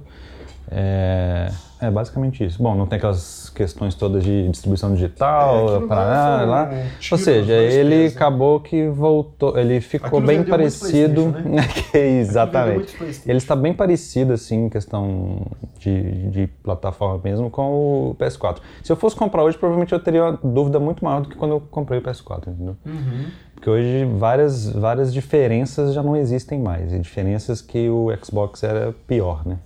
[0.72, 1.52] É,
[1.82, 2.64] é basicamente isso.
[2.64, 6.64] Bom, não tem aquelas questões todas de distribuição É, digital, para lá foi lá.
[6.72, 8.06] um tiro Ou seja, ele né?
[8.08, 11.32] acabou que voltou, ele ficou Aquilo bem muito parecido.
[11.32, 12.76] PlayStation, Que Vendeu Exatamente.
[12.76, 13.30] muito PlayStation.
[13.30, 15.42] Ele está bem parecido, assim, em questão
[15.80, 18.58] de, de plataforma mesmo, com o PS4.
[18.84, 21.52] Se eu fosse comprar hoje, provavelmente eu teria uma dúvida muito maior do que quando
[21.52, 22.76] eu comprei o PS4, entendeu?
[22.86, 23.26] Uhum.
[23.56, 28.94] Porque hoje várias, várias diferenças já não existem mais, e diferenças que o Xbox era
[29.08, 29.58] pior, né?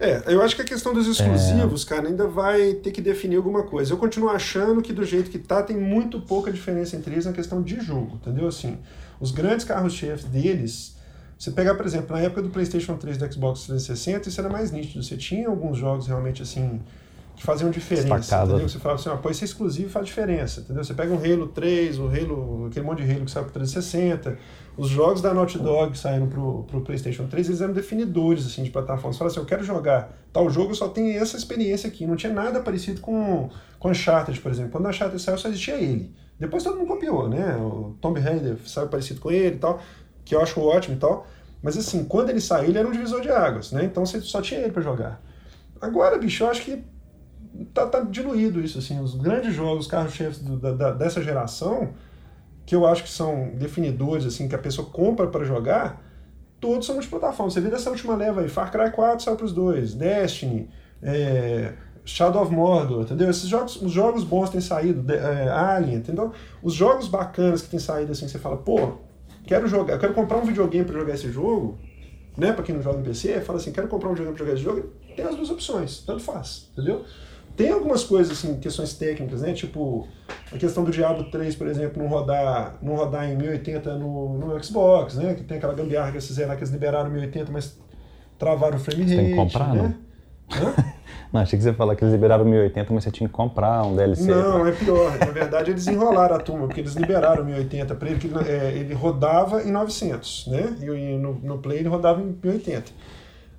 [0.00, 3.64] É, eu acho que a questão dos exclusivos, cara, ainda vai ter que definir alguma
[3.64, 3.92] coisa.
[3.92, 7.32] Eu continuo achando que do jeito que tá, tem muito pouca diferença entre eles na
[7.32, 8.48] questão de jogo, entendeu?
[8.48, 8.78] Assim,
[9.20, 10.96] os grandes carros-chefes deles,
[11.38, 14.48] você pegar, por exemplo, na época do PlayStation 3 e do Xbox 360, isso era
[14.48, 15.04] mais nítido.
[15.04, 16.80] Você tinha alguns jogos realmente assim
[17.40, 18.50] que faziam diferença, Destacava.
[18.50, 18.68] entendeu?
[18.68, 20.84] Você falava assim, ah, pô, esse é exclusivo e faz diferença, entendeu?
[20.84, 24.36] Você pega um Halo 3, o Halo, aquele monte de Halo que saiu pro 360,
[24.76, 28.62] os jogos da Naughty Dog que saíram pro, pro PlayStation 3, eles eram definidores, assim,
[28.62, 29.16] de plataformas.
[29.16, 32.06] Você fala assim, eu quero jogar tal jogo, só tem essa experiência aqui.
[32.06, 33.48] Não tinha nada parecido com,
[33.78, 34.72] com Uncharted, por exemplo.
[34.72, 36.14] Quando Uncharted saiu, só existia ele.
[36.38, 37.56] Depois todo mundo copiou, né?
[37.56, 39.80] O Tomb Raider saiu parecido com ele e tal,
[40.26, 41.26] que eu acho ótimo e tal.
[41.62, 43.84] Mas assim, quando ele saiu, ele era um divisor de águas, né?
[43.84, 45.22] Então você só tinha ele para jogar.
[45.80, 46.84] Agora, bicho, eu acho que
[47.74, 49.00] tá, tá diluído isso, assim.
[49.00, 51.90] Os grandes jogos, da- dessa geração,
[52.66, 56.02] que eu acho que são definidores, assim, que a pessoa compra para jogar,
[56.60, 57.54] todos são multiplataformas.
[57.54, 60.68] Você vê dessa última leva aí, Far Cry 4 saiu pros dois, Destiny,
[61.02, 61.72] é,
[62.04, 63.28] Shadow of Mordor, entendeu?
[63.30, 66.32] Esses jogos, os jogos bons têm saído, de- é, Alien, entendeu?
[66.62, 68.92] Os jogos bacanas que têm saído, assim, você fala, pô,
[69.46, 71.78] quero jogar, quero comprar um videogame para jogar esse jogo,
[72.36, 74.54] né, para quem não joga no PC, fala assim, quero comprar um videogame para jogar
[74.56, 77.04] esse jogo, tem as duas opções, tanto faz, entendeu?
[77.60, 80.08] Tem algumas coisas, assim, questões técnicas, né, tipo
[80.50, 84.64] a questão do Diablo 3, por exemplo, não rodar, não rodar em 1080 no, no
[84.64, 87.78] Xbox, né, que tem aquela gambiarra que eles fizeram lá, que eles liberaram 1080, mas
[88.38, 89.94] travaram o frame rate, tem que comprar, né?
[90.52, 90.74] Hã?
[91.32, 93.84] Não, achei que você ia falar que eles liberaram 1080, mas você tinha que comprar
[93.84, 94.24] um DLC.
[94.24, 95.16] Não, é pior.
[95.16, 98.72] Na verdade, eles enrolaram a turma, porque eles liberaram o 1080 para ele, que é,
[98.74, 100.76] ele rodava em 900, né?
[100.80, 102.90] E e no, no Play ele rodava em 1080.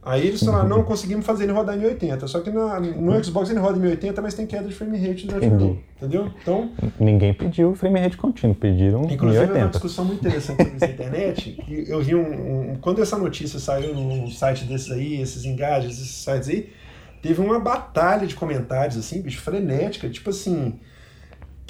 [0.04, 2.28] Aí eles falaram, não conseguimos fazer ele rodar em 1080.
[2.28, 5.28] Só que na- no Xbox ele roda em 1080, mas tem queda de frame rate
[5.28, 5.64] durante o Entendi.
[5.64, 5.82] jogo.
[5.98, 6.32] Entendeu?
[6.42, 9.70] Então, Ninguém pediu frame rate contínuo, pediram Inclusive, é uma 1080.
[9.70, 11.52] discussão muito interessante na internet.
[11.64, 15.92] que eu vi um, um- Quando essa notícia saiu num site desses aí, esses engajes,
[16.00, 16.70] esses sites aí,
[17.22, 20.10] teve uma batalha de comentários, assim, bicho, frenética.
[20.10, 20.80] Tipo assim.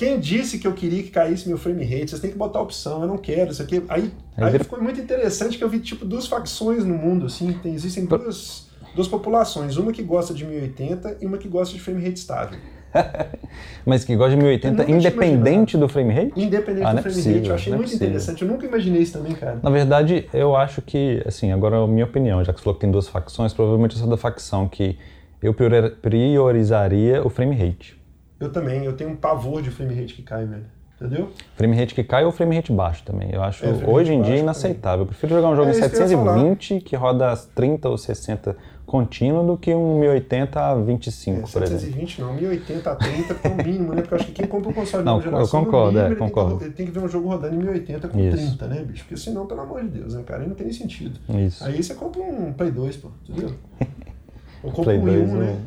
[0.02, 2.10] Quem disse que eu queria que caísse meu frame rate?
[2.10, 3.84] Vocês têm que botar opção, eu não quero, isso aqui.
[3.88, 7.28] Aí, Aí aí vira- ficou muito interessante que eu vi, tipo, duas facções no mundo,
[7.28, 7.54] assim.
[7.62, 9.78] Tem, existem duas, duas populações.
[9.78, 12.58] Uma que gosta de 1080 e uma que gosta de frame rate estável.
[13.86, 16.32] Mas que gosta de Eu 1080, nunca tinha independente do frame rate?
[16.36, 17.50] Independente Ah, do é frame possível, rate.
[17.50, 18.08] Eu achei é muito possível.
[18.08, 18.42] interessante.
[18.42, 19.60] Eu nunca imaginei isso também, cara.
[19.62, 22.82] Na verdade, eu acho que, assim, agora a minha opinião, já que você falou que
[22.82, 24.98] tem duas facções, provavelmente sou da facção que
[25.44, 28.01] eu priori- priorizaria o frame rate.
[28.42, 30.66] Eu também, eu tenho um pavor de frame rate que cai, velho.
[31.00, 31.32] Entendeu?
[31.56, 33.30] Frame rate que cai ou frame rate baixo também.
[33.32, 35.02] Eu acho É, hoje em dia inaceitável.
[35.04, 37.46] Eu prefiro jogar um jogo É em isso que eu ia 720 que roda às
[37.46, 41.80] 30 ou 60 contínuo do que um 1080 a 25, É, por exemplo.
[41.82, 44.02] 720 não, 1080 a 30 é o mínimo, né?
[44.02, 45.88] Porque eu acho que quem compra um console de Não, nova eu geração, no concordo,
[45.94, 46.66] mínimo, é, ele tem que concordo.
[46.66, 48.38] Ele tem que ver um jogo rodando em 1080 com Isso.
[48.38, 49.04] 30, né, bicho?
[49.06, 50.44] Porque senão, pelo amor de Deus, né, cara?
[50.44, 51.20] Aí não tem nem sentido.
[51.30, 51.64] Isso.
[51.64, 53.52] Aí você compra um Play 2, pô, entendeu?
[54.64, 55.58] Ou compra Play um 2, Wii 1, né?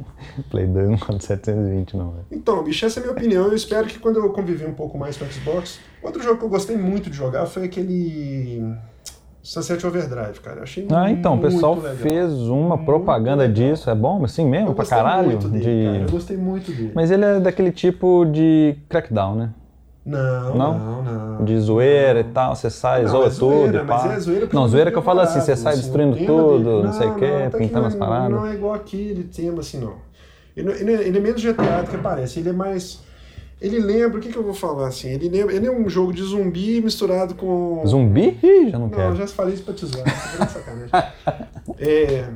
[0.50, 2.24] Play 2 não roda 720 não, velho.
[2.30, 3.46] Então, bicho, essa é a minha opinião.
[3.46, 5.80] Eu espero que quando eu convivi um pouco mais com o Xbox.
[6.02, 8.62] Outro jogo que eu gostei muito de jogar foi aquele.
[9.42, 10.60] Sunset Overdrive, cara.
[10.60, 11.96] Eu achei Ah, então, o pessoal legal.
[11.96, 13.54] fez uma Muito propaganda legal.
[13.72, 13.90] disso.
[13.90, 14.68] É bom assim mesmo?
[14.68, 15.26] Eu pra gostei caralho?
[15.28, 15.84] muito dele, de...
[15.84, 15.98] cara.
[16.04, 16.92] Eu gostei muito dele.
[16.94, 19.50] Mas ele é daquele tipo de crackdown, né?
[20.04, 20.78] Não, Não?
[20.78, 21.44] não, não.
[21.44, 22.30] De zoeira Não.
[22.30, 24.98] e tal, você sai, Não, zoa é zoeira, tudo mas é zoeira não, zoeira que
[24.98, 27.80] eu falo assim, você sai assim, destruindo tudo, dele- não, sei o quê, que pintando
[27.80, 28.30] não, as paradas.
[28.30, 29.94] Não é igual aquele tema assim, não.
[30.56, 32.38] Ele, não- ele é- ele é menos GTA do que parece.
[32.38, 33.00] Ele é mais.
[33.62, 35.08] Ele lembra, o que, que eu vou falar assim?
[35.08, 35.54] Ele lembra.
[35.54, 37.82] Ele é um jogo de zumbi misturado com.
[37.86, 38.38] Zumbi?
[38.42, 39.12] Ih, já não Não, quero.
[39.12, 40.04] eu já falei isso pra te zoar.
[40.06, 40.90] Falando sacanagem.
[41.78, 42.26] É.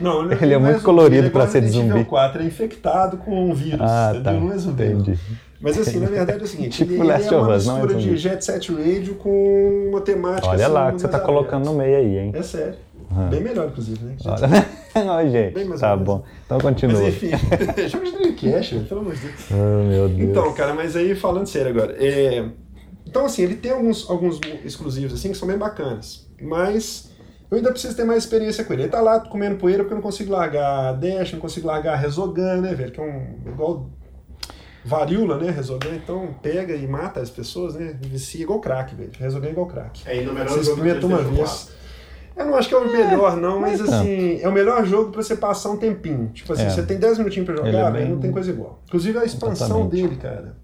[0.00, 2.04] Não, Ele é não muito colorido ele é pra igual ser de zumbi.
[2.04, 3.80] 4, é infectado com um vírus.
[3.80, 4.22] Ah, entendeu?
[4.24, 4.32] tá.
[4.40, 4.84] Não é zumbi.
[4.84, 5.00] não.
[5.00, 5.18] Entendi.
[5.60, 7.76] Mas assim, na verdade é o seguinte, Tipo ele, ele Last é uma Us, não
[7.76, 8.16] é mistura de zumbi.
[8.18, 11.96] Jet Set Radio com uma temática Olha assim, lá que você tá colocando no meio
[11.96, 12.32] aí, hein?
[12.34, 12.74] É sério.
[13.10, 13.28] Aham.
[13.28, 14.16] Bem melhor, inclusive, né?
[14.26, 14.66] Olha.
[15.10, 16.22] Ó, gente, Bem mais tá bom.
[16.44, 17.08] Então Mas continua.
[17.08, 17.30] enfim,
[17.88, 19.34] jogo de Dreamcast, pelo amor de Deus.
[19.50, 20.30] Oh, meu Deus.
[20.30, 21.96] Então, cara, mas aí falando sério agora.
[21.98, 22.44] é,
[23.06, 26.28] Então, assim, ele tem alguns, alguns exclusivos assim que são bem bacanas.
[26.40, 27.10] Mas
[27.54, 28.82] eu ainda preciso ter mais experiência com ele.
[28.82, 32.60] Ele tá lá comendo poeira porque eu não consigo largar Dash, não consigo largar Resogun,
[32.60, 32.92] né, velho?
[32.92, 33.50] Que é um.
[33.50, 33.86] igual
[34.84, 35.50] varíola, né?
[35.50, 37.96] Resogun, então pega e mata as pessoas, né?
[38.02, 39.10] Vicia igual crack, velho.
[39.18, 40.02] Resogun é igual crack.
[40.06, 41.70] É ainda o melhor Você experimenta uma vez.
[42.36, 45.22] Eu não acho que é o melhor, não, mas assim, é o melhor jogo pra
[45.22, 46.28] você passar um tempinho.
[46.34, 46.70] Tipo assim, É.
[46.70, 48.80] você tem 10 minutinhos pra Ele é jogar, bem- velho, não tem coisa igual.
[48.88, 49.90] Inclusive a expansão Exatamente.
[50.02, 50.56] dele, cara.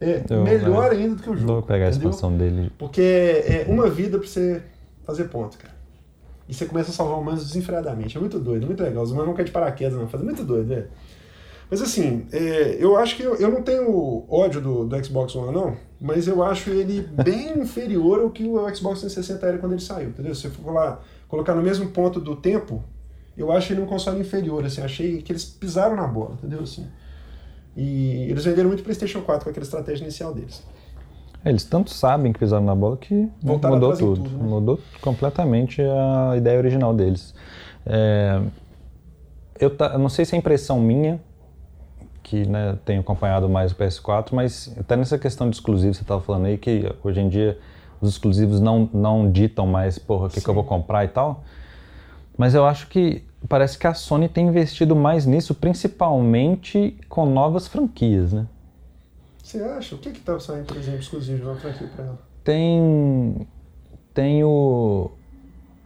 [0.00, 0.96] É Eu- melhor é.
[0.96, 1.52] ainda do que o jogo.
[1.54, 2.10] Vou pegar a entendeu?
[2.10, 2.70] expansão dele.
[2.78, 4.62] Porque é uma vida pra você
[5.04, 5.74] fazer ponto, cara.
[6.48, 8.16] E você começa a salvar humanos desenfreadamente.
[8.16, 9.02] É muito doido, muito legal.
[9.02, 10.08] Os humanos não caem de paraquedas, não.
[10.08, 10.88] Faz muito doido, velho.
[11.68, 15.52] Mas assim, é, eu acho que eu, eu não tenho ódio do, do Xbox One,
[15.52, 15.76] não.
[16.00, 20.10] Mas eu acho ele bem inferior ao que o Xbox 360 era quando ele saiu,
[20.10, 20.34] entendeu?
[20.34, 22.84] Se eu for lá, colocar no mesmo ponto do tempo,
[23.36, 24.80] eu acho ele um console inferior, assim.
[24.80, 26.60] Achei que eles pisaram na bola, entendeu?
[26.60, 26.86] Assim.
[27.76, 30.62] E eles venderam muito PlayStation 4 com aquela estratégia inicial deles.
[31.46, 34.22] É, Eles tanto sabem que pisaram na bola que Voltaram mudou tudo.
[34.22, 34.44] tudo, né?
[34.48, 37.34] Mudou completamente a ideia original deles.
[37.86, 38.40] É,
[39.60, 41.20] eu, ta- eu não sei se é impressão minha,
[42.22, 46.20] que né, tenho acompanhado mais o PS4, mas até nessa questão de exclusivos, você estava
[46.20, 47.56] falando aí que hoje em dia
[48.00, 51.44] os exclusivos não, não ditam mais, porra, o que, que eu vou comprar e tal.
[52.36, 57.68] Mas eu acho que parece que a Sony tem investido mais nisso, principalmente com novas
[57.68, 58.46] franquias, né?
[59.46, 59.94] Você acha?
[59.94, 62.18] O que que tá saindo, por exemplo, exclusivo uma franquia pra ela?
[62.42, 63.46] Tem.
[64.12, 65.08] Tem o.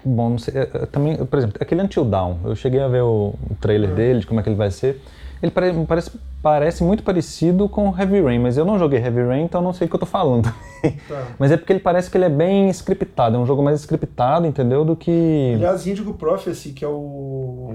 [0.02, 0.54] Bom, não sei.
[0.54, 2.38] é, é, Também, por exemplo, aquele Until Dawn.
[2.42, 5.02] Eu cheguei a ver o, trailer dele, de como é que ele vai ser.
[5.42, 6.10] Ele pare- parece,
[6.42, 9.86] parece muito parecido com Heavy Rain, mas eu não joguei Heavy Rain, então não sei
[9.86, 10.50] o que eu tô falando.
[11.06, 11.26] Tá.
[11.38, 14.46] mas é porque ele parece que ele é bem scriptado, é um jogo mais scriptado,
[14.46, 14.82] entendeu?
[14.82, 15.52] Do que.
[15.56, 17.74] Aliás, Indigo Prophecy, que é o.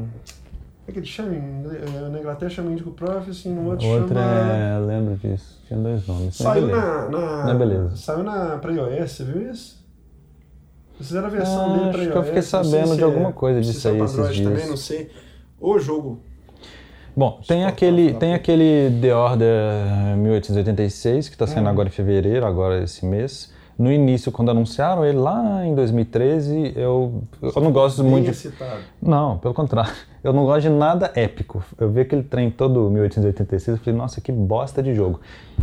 [0.87, 1.33] É que ele chama?
[1.33, 4.53] Em ingle- é, Na Inglaterra chama Indigo Prophecy, no outro, Outra chama.
[4.53, 4.77] é.
[4.77, 5.59] Eu lembro disso.
[5.67, 6.35] Tinha dois nomes.
[6.35, 7.45] Saiu na, na.
[7.45, 7.95] Não, beleza.
[7.95, 9.83] Saiu na pra iOS, você viu isso?
[10.95, 12.11] Eles fizeram a versão Ah, dele pra acho iOS.
[12.11, 14.47] que eu fiquei sabendo se de alguma coisa disso é aí esses dias.
[14.47, 15.09] também, não sei.
[15.59, 16.19] O jogo.
[17.17, 21.71] Bom, tem aquele, tem aquele The Order 1886, que está saindo Hum.
[21.71, 23.51] agora em fevereiro, agora esse mês.
[23.77, 28.31] No início, quando anunciaram ele lá em 2013, eu, eu não gosto muito de...
[28.31, 28.79] excitado.
[29.01, 29.91] Não, pelo contrário.
[30.25, 31.63] Eu não gosto de nada épico.
[31.79, 35.19] Eu vi aquele trem todo 1886 e falei, nossa, que bosta de jogo.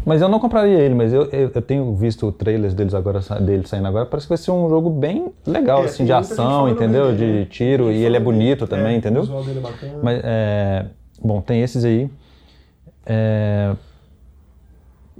[0.07, 3.66] Mas eu não compraria ele, mas eu, eu, eu tenho visto trailers deles agora, dele
[3.66, 4.07] saindo agora.
[4.07, 7.07] Parece que vai ser um jogo bem legal, É, assim, de ação, entendeu?
[7.07, 7.46] dele, De né?
[7.51, 9.22] tiro, e ele é bonito também, É, entendeu?
[9.22, 9.98] O visual dele é bacana.
[10.01, 10.87] Mas, é,
[11.20, 12.09] bom, tem esses aí.
[13.05, 13.75] É,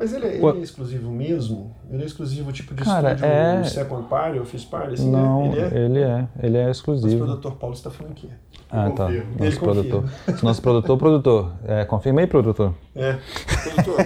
[0.03, 1.77] Mas ele, é- ele é exclusivo mesmo?
[1.89, 4.95] Ele é exclusivo tipo de Cara, estúdio é- Second Party ou First Party?
[4.95, 5.59] Assim, não, né?
[5.59, 5.85] Ele é?
[5.85, 7.25] ele é, ele é exclusivo.
[7.25, 8.31] produtor Paulo está falando é.
[8.69, 9.05] Ah, tá.
[9.07, 9.31] confirmo.
[9.39, 9.85] Ele Nosso confirma.
[9.85, 10.43] produtor.
[10.43, 11.53] Nosso produtor, produtor.
[11.65, 12.75] É, confirma aí, produtor.
[12.97, 13.17] É.
[13.63, 13.97] Produtor,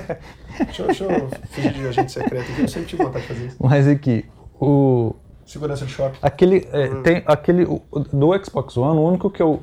[0.66, 3.46] deixa, eu- deixa eu fingir de agente secreto aqui, eu sempre tive vontade de fazer
[3.46, 3.56] isso.
[3.58, 4.24] Mas aqui,
[4.60, 5.14] o,
[5.46, 6.18] Segurança de shopping.
[6.20, 9.62] aquele, é, tem aquele, do Xbox One, o único que eu,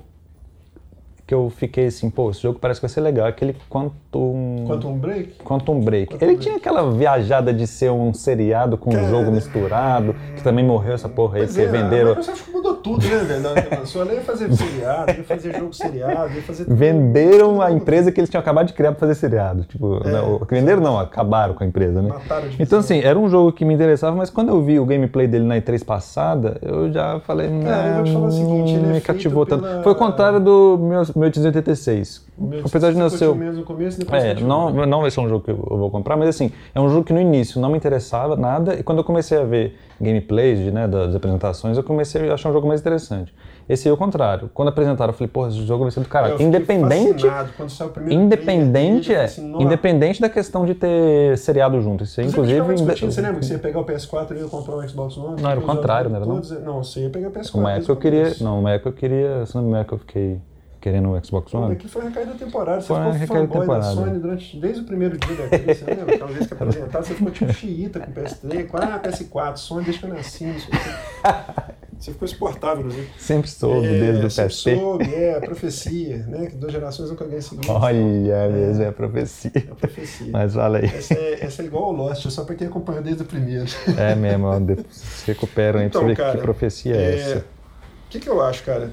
[1.33, 4.65] que eu fiquei assim, pô, esse jogo parece que vai ser legal, aquele Quantum...
[4.67, 5.33] Quantum Break?
[5.43, 6.11] Quantum Break.
[6.13, 6.43] Quantum Ele Break.
[6.43, 10.93] tinha aquela viajada de ser um seriado com um Cara, jogo misturado, que também morreu
[10.93, 12.11] essa porra aí, porque é, venderam...
[12.11, 13.83] A Microsoft mudou tudo, né, velho?
[13.83, 16.65] Que ela ia fazer seriado, ia fazer jogo seriado, ia fazer.
[16.67, 19.63] Venderam a empresa que eles tinham acabado de criar pra fazer seriado.
[19.63, 20.11] Tipo, É.
[20.11, 22.09] não, venderam não, acabaram com a empresa, né?
[22.09, 24.85] Mataram de Então, assim, era um jogo que me interessava, mas quando eu vi o
[24.85, 28.72] gameplay dele na E3 passada, eu já falei, Cara, eu vou te falar o seguinte,
[28.93, 29.61] me cativou tanto.
[29.63, 32.25] pela- Foi o contrário do meu, meu 1886.
[32.37, 33.27] O meu Apesar de não ser.
[33.27, 36.15] o- mesmo começo, depois É, não, não vai ser um jogo que eu vou comprar,
[36.17, 39.03] mas assim, é um jogo que no início não me interessava nada, e quando eu
[39.03, 43.33] comecei a ver gameplays né, das apresentações, eu comecei a achar um jogo mais interessante.
[43.67, 44.49] Esse aí é o contrário.
[44.53, 46.41] Quando apresentaram, eu falei, porra, esse jogo vai ser do caralho.
[46.41, 47.25] Independente.
[47.55, 49.63] quando saiu o primeiro Independente, trailer, é.
[49.63, 52.03] Independente da questão de ter seriado junto.
[52.03, 52.81] Isso aí, Inclusive, inclusive.
[52.81, 52.91] inde...
[52.91, 55.41] discutindo, você lembra que você ia pegar o PS4 e ia comprar um Xbox One?
[55.41, 56.41] Não, era o contrário, não era não?
[56.63, 57.55] Não, você ia pegar o PS4.
[57.55, 58.35] Uma desde época eu queria.
[58.41, 59.45] Não, uma época eu queria.
[59.45, 60.41] Se não uma época eu fiquei
[60.83, 61.75] querendo o Xbox One.
[61.75, 62.81] Daqui foi a recaída temporária.
[62.81, 63.95] Você Foi uma ficou recaída fanboy temporária.
[63.95, 66.15] da Sony durante, desde o primeiro dia da crise, você lembra?
[66.15, 69.85] Aquela vez que apresentaram, você ficou tipo xiita com o PS3, com ah, PS4, Sony
[69.85, 70.45] desde que eu nasci.
[71.99, 73.07] Você ficou exportável, inclusive.
[73.17, 74.75] Sempre soube é, desde o sempre PSP.
[74.75, 76.47] soube, é, a profecia, né?
[76.47, 77.69] Que duas gerações nunca ganham seguidas.
[77.69, 79.51] Olha mesmo, é a profecia.
[79.55, 80.27] É a profecia.
[80.31, 80.85] Mas fala aí.
[80.85, 83.65] Essa é, essa é igual ao Lost, é só pra quem acompanhou desde o primeiro.
[83.97, 84.47] É mesmo,
[84.89, 87.39] vocês recuperam aí pra Então, você ver cara, que profecia é, É, essa.
[87.39, 88.91] O que, que eu acho, cara?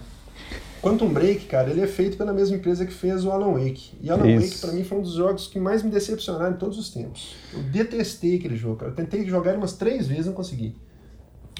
[0.82, 3.98] Quantum Break, cara, ele é feito pela mesma empresa que fez o Alan Wake.
[4.00, 4.46] E Alan Isso.
[4.46, 7.36] Wake, pra mim, foi um dos jogos que mais me decepcionaram em todos os tempos.
[7.52, 8.90] Eu detestei aquele jogo, cara.
[8.90, 10.74] Eu tentei jogar ele umas três vezes e não consegui.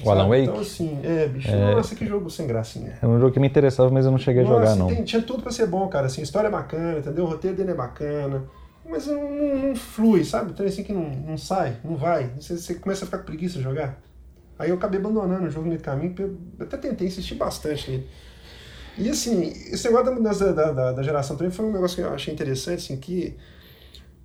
[0.03, 0.27] O Alan?
[0.27, 0.43] Wake?
[0.43, 2.97] Então, assim, é, bicho, nossa, que jogo sem gracinha.
[3.01, 4.87] É um jogo que me interessava, mas eu não cheguei a Nossa, jogar, não.
[4.87, 6.07] tem- tinha tudo pra ser bom, cara.
[6.07, 7.25] Assim, a história é bacana, entendeu?
[7.25, 8.43] O roteiro dele é bacana.
[8.89, 10.53] Mas não, não- não flui, sabe?
[10.53, 12.31] Tem assim que não, não sai, não vai.
[12.39, 14.01] Você, você começa a ficar com preguiça de jogar.
[14.57, 16.13] Aí eu acabei abandonando o jogo no caminho,
[16.59, 18.07] até tentei insistir bastante nele.
[18.97, 22.01] E assim, esse negócio da mudança da, da, da geração também foi um negócio que
[22.01, 23.37] eu achei interessante, assim, que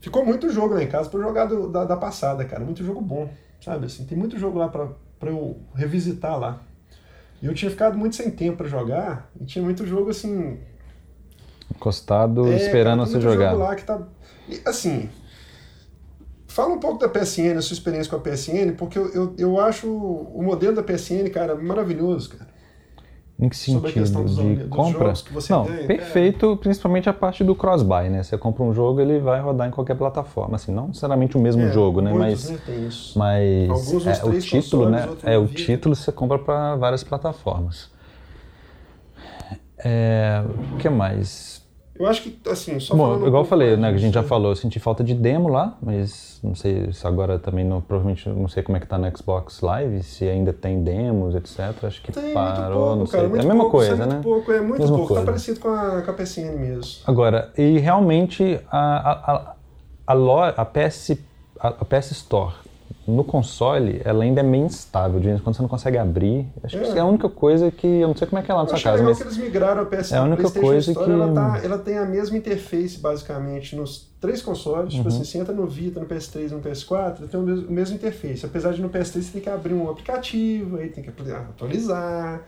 [0.00, 2.64] ficou muito jogo lá em casa pra jogar do- da, da passada, cara.
[2.64, 3.28] Muito jogo bom,
[3.64, 3.86] sabe?
[3.86, 6.62] Assim, tem muito jogo lá pra, pra eu revisitar lá.
[7.42, 10.58] E eu tinha ficado muito sem tempo pra jogar, e tinha muito jogo assim,
[11.70, 13.50] Encostado, é, esperando cara, muito jogar.
[13.50, 14.00] jogo lá que tá.
[14.48, 15.10] e, assim.
[16.46, 19.60] Fala um pouco da PSN, a sua experiência com a PSN, porque eu, eu, eu
[19.60, 22.48] acho o modelo da PSN, cara, maravilhoso, cara.
[23.38, 24.56] Em que Sobre a questão sentido?
[24.56, 25.12] dos- De compra?
[25.12, 25.86] que você não, ganha, é.
[25.86, 28.22] perfeito, principalmente a parte do cross-buy, né?
[28.22, 30.56] Você compra um jogo, ele vai rodar em qualquer plataforma.
[30.56, 32.14] Assim, não necessariamente o mesmo É, jogo, né?
[32.14, 35.06] Mas, né, tem mas Alguns é, o título, né?
[35.22, 37.90] É, o título você compra para várias plataformas.
[39.78, 41.65] É, o que mais?
[41.98, 44.22] Eu acho que, assim, só Bom, um igual eu falei, né, que a gente já
[44.22, 48.28] falou, eu senti falta de demo lá, mas não sei se agora também, não, provavelmente,
[48.28, 51.84] não sei como é que tá no Xbox Live, se ainda tem demos, etc.
[51.84, 53.20] Acho que Tem parou, pouco, não sei.
[53.20, 54.06] cara, é a mesma pouco, coisa, né?
[54.14, 55.08] muito pouco, é muito Mesma pouco.
[55.08, 55.22] coisa.
[55.22, 57.02] Tá parecido com a, com a PSN mesmo.
[57.06, 61.16] Agora, e realmente a, a, a, a, a PS,
[61.60, 62.54] a, a PS Store
[63.06, 66.46] no console, ela ainda é meio instável, de vez em quando você não consegue abrir.
[66.64, 66.88] Acho que É.
[66.88, 68.66] isso é a única coisa que, eu não sei como é que é lá na
[68.70, 71.12] Eu sua casa, mas que eles migraram a PS é a única coisa Store, que-
[71.12, 74.92] ela, tá- ela tem a mesma interface, basicamente, nos três consoles.
[74.94, 75.14] Tipo Uhum.
[75.14, 77.94] assim, você entra no Vita, no PS3, no PS4, ela tem o mesmo, o mesmo
[77.94, 78.44] interface.
[78.44, 82.40] Apesar de no PS3 você tem que abrir um aplicativo, aí tem que atualizar.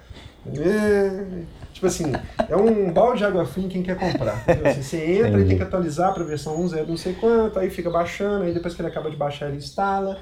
[0.56, 1.24] É,
[1.72, 2.04] tipo assim,
[2.48, 4.42] é um balde de água fria em quem quer comprar.
[4.64, 5.44] Assim, você entra e Entendi.
[5.48, 8.74] tem que atualizar para a versão 1.0 não sei quanto, aí fica baixando, aí depois
[8.74, 10.16] que ele acaba de baixar ele instala,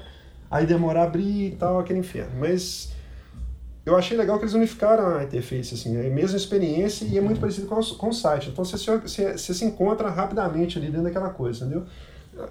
[0.49, 2.31] aí demora a abrir e tal, aquele inferno.
[2.39, 2.89] Mas
[3.85, 7.21] eu achei legal que eles unificaram a interface, assim, é a mesma experiência e é
[7.21, 8.49] muito parecido com com o site.
[8.49, 11.85] Então você, se- você, você se encontra rapidamente ali dentro daquela coisa, entendeu?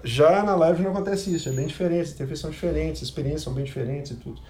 [0.03, 3.43] Já na live não acontece isso, é bem diferente, as interfaces são diferentes, as experiências
[3.43, 4.41] são bem diferentes e tudo.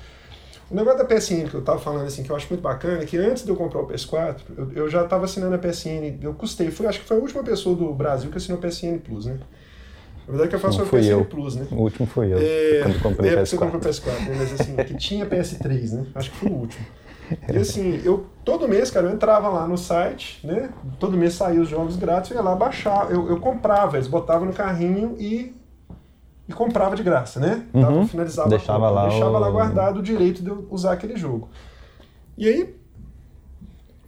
[0.70, 3.06] O negócio da PSN que eu tava falando, assim, que eu acho muito bacana, é
[3.06, 6.34] que antes de eu comprar o PS4, eu, eu já tava assinando a PSN, eu
[6.34, 9.26] custei, fui, acho que foi a última pessoa do Brasil que assinou a PSN Plus,
[9.28, 9.38] né?
[10.28, 11.26] Na verdade que eu faço Não a fui PSN eu.
[11.26, 11.68] Plus, né?
[11.72, 14.12] o último foi eu, É, quando comprei é, o porque você comprou o PS4.
[14.12, 14.36] PS4, né?
[14.38, 16.06] mas assim, que tinha PS3, né?
[16.16, 16.86] Acho que foi o último.
[17.54, 20.70] E assim, eu todo mês, cara, eu entrava lá no site, né?
[21.00, 24.46] Todo mês saía os jogos grátis, eu ia lá baixar, eu, eu comprava, eles botavam
[24.48, 25.54] no carrinho e,
[26.48, 27.66] e comprava de graça, né?
[27.74, 28.08] Uhum.
[28.08, 31.16] finalizava a Deixava compra, lá deixava o- lá guardado o direito de eu usar aquele
[31.18, 31.50] jogo.
[32.38, 32.76] E aí,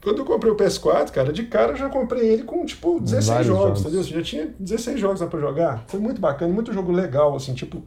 [0.10, 3.28] quando eu comprei o PS4, cara, de cara eu já comprei ele com, tipo, 16
[3.28, 4.04] Vários jogos, entendeu?
[4.04, 5.84] Você já tinha 16 jogos lá pra jogar.
[5.88, 7.84] Foi muito bacana, muito jogo legal, assim, tipo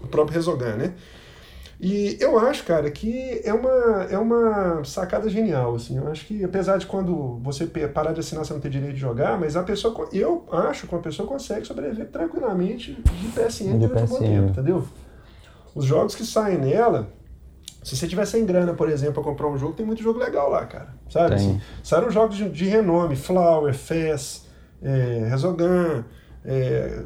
[0.00, 0.94] o próprio Resogun, né?
[1.80, 5.96] E eu acho, cara, que é uma, é uma sacada genial, assim.
[5.96, 9.00] Eu acho que, apesar de quando você parar de assinar, você não ter direito de
[9.00, 14.04] jogar, mas a pessoa, eu acho que uma pessoa consegue sobreviver tranquilamente de PSN durante
[14.04, 14.84] um bom tempo, entendeu?
[15.74, 17.08] Os jogos que saem nela,
[17.84, 20.50] se você tiver sem grana, por exemplo, pra comprar um jogo, tem muito jogo legal
[20.50, 20.88] lá, cara.
[21.08, 21.34] Sabe?
[21.36, 24.48] Assim, saíram jogos de, de renome, Flower, Fez,
[24.82, 26.02] é, Resogun,
[26.44, 27.02] é,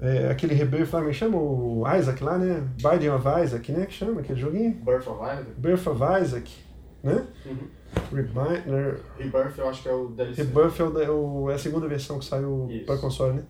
[0.00, 2.62] é, aquele Rebirth lá, me chama o Isaac lá, né?
[2.82, 3.86] Binding of Isaac, né?
[3.86, 4.72] Que chama aquele joguinho?
[4.84, 5.50] Birth of Isaac.
[5.56, 6.52] Birth of Isaac.
[7.02, 7.24] né?
[7.46, 7.56] Uhum.
[8.12, 8.94] Rebind, né?
[9.18, 10.42] Rebirth eu acho que é o DLC.
[10.42, 12.84] Rebirth é, o da- o- é a segunda versão que saiu Isso.
[12.84, 13.42] para console, né?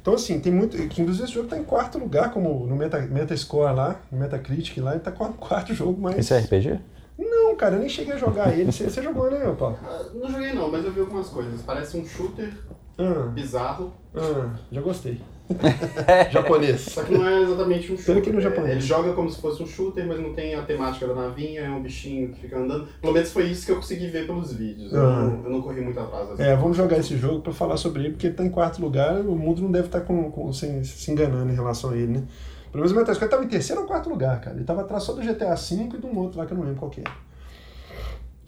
[0.00, 0.76] Então, assim, tem muito.
[0.88, 4.78] que, Inclusive, esse jogo tá em quarto lugar, como no Meta, Metascore lá, no Metacritic
[4.78, 6.16] lá, ele tá quarto, quarto jogo, mas.
[6.18, 6.80] Esse é RPG?
[7.18, 8.72] Não, cara, eu nem cheguei a jogar ele.
[8.72, 9.78] Você, você jogou, né, Paulo?
[9.84, 11.60] Ah, Não joguei não, mas eu vi algumas coisas.
[11.62, 12.50] Parece um shooter
[12.98, 15.20] Ah, bizarro, ah, já gostei.
[16.30, 16.80] Japonês.
[16.82, 18.22] só que não é exatamente um shooter.
[18.22, 18.68] que no japonês.
[18.70, 21.62] É, Ele joga como se fosse um shooter, mas não tem a temática da navinha,
[21.62, 22.86] é um bichinho que fica andando.
[23.00, 24.92] Pelo menos foi isso que eu consegui ver pelos vídeos.
[24.92, 26.30] Eu, não, eu não corri muito atrás.
[26.30, 26.42] assim.
[26.42, 29.20] É, vamos jogar esse jogo pra falar sobre ele, porque ele tá em quarto lugar,
[29.20, 32.22] o mundo não deve estar com, com- sem- se enganando em relação a ele, né?
[32.70, 34.54] Pelo menos o Metascore tava em terceiro ou quarto lugar, cara.
[34.56, 36.64] Ele tava atrás só do GTA V e de um outro lá que eu não
[36.64, 37.04] lembro qual que é.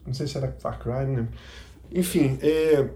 [0.07, 1.29] Não sei se era Far Cry, não lembro.
[1.93, 2.87] Enfim, é...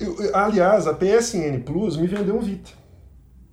[0.00, 2.70] eu- aliás, a PSN Plus me vendeu um Vita.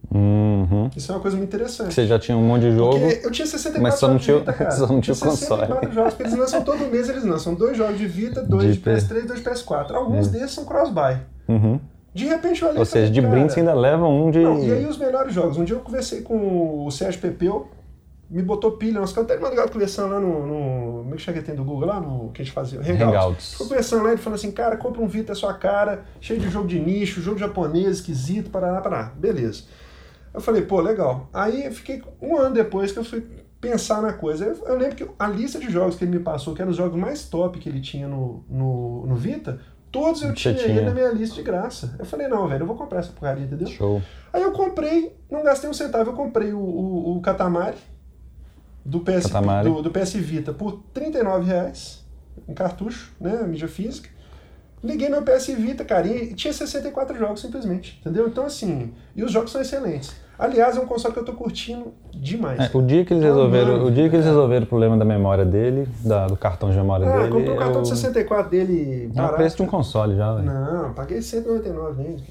[0.10, 0.89] Uhum.
[0.95, 1.93] Isso é uma coisa muito interessante.
[1.93, 2.98] Você já tinha um monte de jogo.
[3.00, 4.72] Porque eu tinha 64 mas só não tinha- Vita, cara.
[4.72, 5.62] só não tinha o console.
[5.62, 8.72] 64 jogos, porque eles lançam todo mês, eles lançam dois jogos de Vita, dois de,
[8.74, 9.91] De P- PS3 e dois de PS4.
[9.93, 11.18] Alguns desses são cross-buy.
[11.50, 11.80] Uhum.
[12.14, 14.39] De repente eu olhei Ou seja, falei, de cara, brinde você ainda leva um de.
[14.39, 15.58] não, e aí os melhores jogos.
[15.58, 17.68] Um dia eu conversei com o Sérgio Pepeu,
[18.30, 20.97] me botou pilha, nós ficamos até de madrugada conversando lá no, no.
[21.03, 21.99] Como é que chega tem do Google lá?
[21.99, 22.80] No que a gente fazia?
[22.80, 23.01] Hangouts.
[23.01, 23.51] Hangouts.
[23.53, 26.49] Ficou conversando lá, ele falou assim, cara, compra um Vita é sua cara, cheio de
[26.49, 29.13] jogo de nicho, jogo japonês, esquisito, parará, parará.
[29.15, 29.63] Beleza.
[30.34, 31.30] Eu falei, pô, legal.
[31.34, 33.25] Aí eu fiquei um ano depois que eu fui
[33.61, 34.45] pensar na coisa.
[34.45, 36.78] Eu, eu lembro que a lista de jogos que ele me passou, que eram os
[36.78, 40.67] jogos mais top que ele tinha no, no, no Vita, todos eu tinha, tinha.
[40.67, 41.95] ele na minha lista de graça.
[41.97, 43.67] Eu falei, não, velho, eu vou comprar essa porcaria, entendeu?
[43.69, 44.01] Show.
[44.34, 47.78] Aí eu comprei, não gastei um centavo, eu comprei o, o, o Katamari
[48.88, 49.30] do PS,
[49.64, 52.06] do, do PS Vita por 39 reais,
[52.48, 54.10] um cartucho, né, mídia física.
[54.82, 58.28] Liguei meu PS Vita, cara, e tinha 64 jogos simplesmente, entendeu?
[58.28, 60.16] Então assim, e os jogos são excelentes.
[60.40, 62.60] Aliás, é um console que eu tô curtindo demais.
[62.60, 64.36] É, o dia que eles Tô resolveram, amando, o dia que eles cara.
[64.36, 67.58] resolveram o problema da memória dele, da- do cartão de memória ah, dele, comprei o
[67.58, 67.82] cartão eu...
[67.82, 69.36] de 64 dele é o barato.
[69.36, 70.46] preço de um console já, velho.
[70.46, 72.24] Não, paguei 199 nele.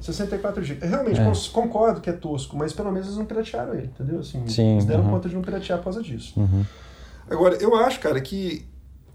[0.00, 0.86] 64 GB.
[0.86, 1.32] Realmente, É.
[1.52, 4.20] concordo que é tosco, mas pelo menos eles não piratearam ele, entendeu?
[4.20, 5.10] Assim, Sim, eles deram uhum.
[5.10, 6.38] conta de não piratear por causa disso.
[6.40, 6.64] Uhum.
[7.30, 8.66] Agora, eu acho, cara, que,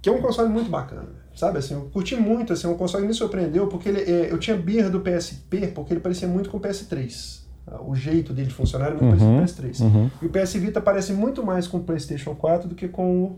[0.01, 1.09] que é um console muito bacana.
[1.35, 4.37] Sabe, assim, eu curti muito, assim, um console que me surpreendeu, porque ele, é, eu
[4.37, 7.41] tinha birra do PSP, porque ele parecia muito com o PS3.
[7.67, 9.81] Ah, O jeito dele de funcionar era muito Uhum, parecido com o PS3.
[9.81, 10.11] uhum.
[10.21, 13.35] E o PS Vita parece muito mais com o PlayStation 4 do que com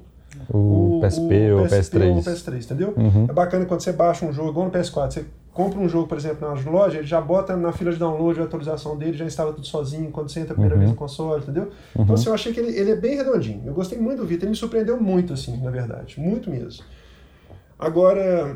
[0.54, 2.10] o O, PSP ou o PS3.
[2.12, 2.94] ou o PS3, entendeu?
[2.96, 3.26] Uhum.
[3.28, 5.26] É bacana quando você baixa um jogo, igual no PS4, você
[5.58, 8.44] compra um jogo, por exemplo, na loja, ele já bota na fila de download a
[8.44, 10.82] atualização dele, já instala tudo sozinho quando você entra a primeira Uhum.
[10.82, 11.72] vez no console, entendeu?
[11.98, 13.64] Então, assim, eu achei que ele, ele é bem redondinho.
[13.66, 16.20] Eu gostei muito do Vita, ele me surpreendeu muito, assim, na verdade.
[16.20, 16.84] Muito mesmo.
[17.80, 18.56] Agora,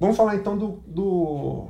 [0.00, 1.66] vamos falar então do, do,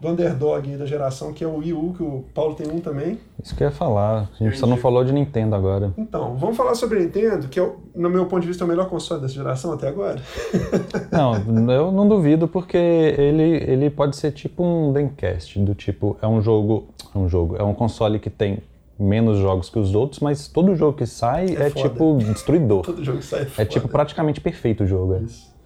[0.00, 3.18] do underdog da geração, que é o Wii U, que o Paulo tem um também.
[3.42, 4.30] Isso que eu ia falar.
[4.40, 5.92] A gente só não falou de Nintendo agora.
[5.98, 8.68] Então, vamos falar sobre a Nintendo, que é, no meu ponto de vista, é o
[8.68, 10.22] melhor console dessa geração até agora.
[11.10, 16.26] Não, eu não duvido porque ele, ele pode ser tipo um Dreamcast, do tipo, é
[16.28, 18.58] um jogo, é um jogo, é um console que tem
[18.98, 22.82] menos jogos que os outros, mas todo jogo que sai É é, tipo destruidor.
[22.82, 23.64] Todo jogo que sai É foda.
[23.66, 25.14] tipo praticamente perfeito o jogo.
[25.14, 25.18] é.
[25.20, 25.57] Isso.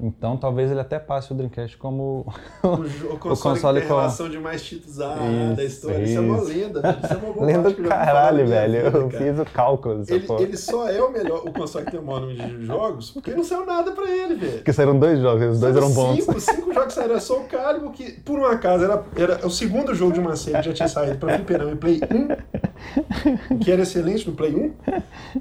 [0.00, 2.26] Então talvez ele até passe o Dreamcast como
[2.62, 2.68] O,
[3.14, 6.02] o console, console que tem com- relação de mais títulos Isso, da história.
[6.02, 6.46] Isso, é uma isso.
[6.48, 6.98] lenda, velho.
[7.04, 8.72] Isso é uma boa lenda do caralho, velho.
[8.84, 9.24] vida, Eu cara.
[9.24, 12.20] fiz o cálculo Ele, ele só é o melhor, o console que tem o maior
[12.22, 14.52] número de jogos, porque não saiu nada pra ele, velho.
[14.54, 16.16] Porque saíram dois jogos, os dois eram bons.
[16.24, 19.94] Cinco, cinco jogos saíram, só o Calibur, que por um acaso era, era o segundo
[19.94, 22.28] jogo de uma série que já tinha saído pra Fliperama e Play 1,
[23.60, 24.72] que era excelente no Play 1.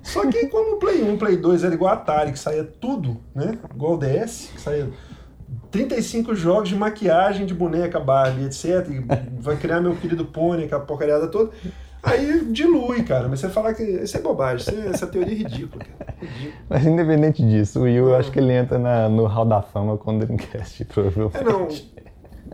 [0.02, 2.64] Só que como o Play 1 o Play 2 era igual a Atari, que saía
[2.64, 3.58] tudo, né?
[3.74, 4.90] Igual o DS, que saía
[5.72, 8.88] 35 jogos de maquiagem de boneca Barbie, etc.
[8.90, 11.52] E vai criar meu querido pônei, aquela porcariada toda.
[12.02, 13.28] Aí dilui, cara.
[13.30, 16.14] Mas você falar que isso é bobagem, isso é- essa teoria é ridícula, cara.
[16.20, 16.54] Ridícula.
[16.70, 19.62] Mas independente disso, o Wii U eu acho que ele entra na- no Hall da
[19.62, 21.38] Fama com o Dreamcast, provavelmente.
[21.38, 21.68] É, não.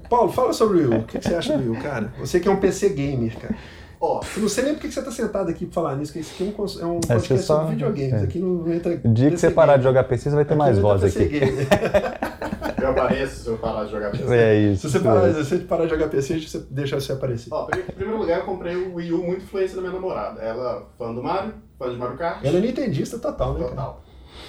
[0.07, 0.99] Paulo, fala sobre o Wii U.
[0.99, 2.13] O que você acha do Wii U, cara?
[2.19, 3.55] Você que é um PC gamer, cara.
[4.02, 6.20] Ó, Eu não sei nem por que você tá sentado aqui pra falar nisso, que
[6.20, 8.14] isso aqui é um, cons- é um podcast só- sobre videogames.
[8.14, 8.24] é.
[8.24, 9.02] Aqui não entra.
[9.04, 11.04] O dia que você parar de jogar PC, você vai ter Aqui mais não voz
[11.04, 11.30] aqui.
[12.82, 14.34] eu apareço se eu parar de jogar PC.
[14.34, 14.89] É isso.
[14.89, 17.50] Se você parar, se você parar de jogar PC, você deixa você aparecer.
[17.52, 20.41] Ó, em primeiro lugar, eu comprei o Wii U muito influência da minha namorada.
[20.41, 22.43] Ela, fã do Mario, fã de Mario Kart.
[22.45, 23.70] Ela é nintendista total, né, cara?
[23.72, 24.04] Total.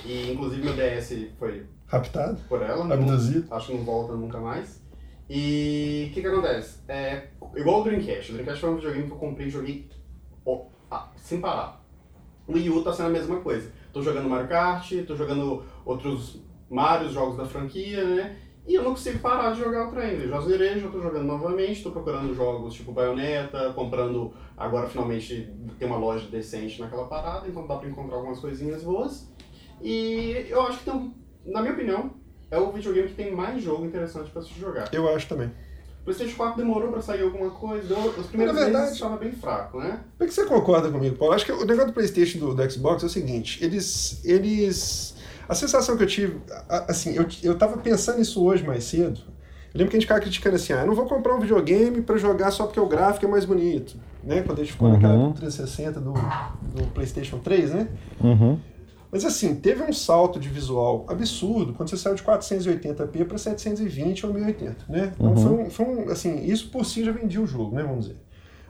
[0.07, 2.38] E inclusive meu DS foi Raptado.
[2.48, 2.84] por ela.
[2.84, 3.46] não- Abduzido.
[3.51, 4.79] acho que não volta nunca mais.
[5.32, 6.80] E o que que acontece?
[6.88, 8.32] É, igual o Dreamcast.
[8.32, 9.88] O Dreamcast foi um videogame que eu comprei e joguei
[10.44, 11.80] ó, ah, sem parar.
[12.48, 13.70] O Wii U tá sendo a mesma coisa.
[13.92, 18.38] Tô jogando Mario Kart, tô jogando outros Marios, jogos da franquia, né?
[18.66, 20.20] E eu não consigo parar de jogar o trem.
[20.20, 24.34] Eu já zerei, já tô jogando novamente, tô procurando jogos tipo Bayonetta, comprando.
[24.56, 29.32] Agora finalmente tem uma loja decente naquela parada, então dá pra encontrar algumas coisinhas boas.
[29.80, 31.14] E eu acho que tem,
[31.46, 32.14] na minha opinião,
[32.51, 34.88] é o videogame que tem mais jogo interessante pra se jogar.
[34.92, 35.48] Eu acho também.
[36.01, 39.32] O PlayStation 4 demorou pra sair alguma coisa, os primeiros Na verdade- meses estava bem
[39.32, 40.01] fraco, né?
[40.16, 41.34] Por que você concorda comigo, Paulo?
[41.34, 44.20] Acho que o negócio do PlayStation e do, do Xbox é o seguinte: eles.
[44.24, 45.14] eles
[45.48, 46.40] a sensação que eu tive.
[46.88, 49.20] Assim, eu, eu tava pensando nisso hoje mais cedo.
[49.72, 52.01] Eu lembro que a gente ficava criticando assim: ah, eu não vou comprar um videogame
[52.03, 53.96] pra jogar só porque o gráfico é mais bonito.
[54.24, 54.42] Né?
[54.42, 54.94] Quando a gente ficou Uhum.
[54.94, 57.88] naquela época do 360 do, do PlayStation 3, né?
[58.20, 58.59] Uhum.
[59.12, 64.24] Mas assim, teve um salto de visual absurdo quando você saiu de 480p para 720
[64.26, 65.12] ou 1080, né?
[65.14, 65.36] Então Uhum.
[65.36, 68.16] foi, um, foi um, assim, isso por si já vendia o jogo, né, vamos dizer.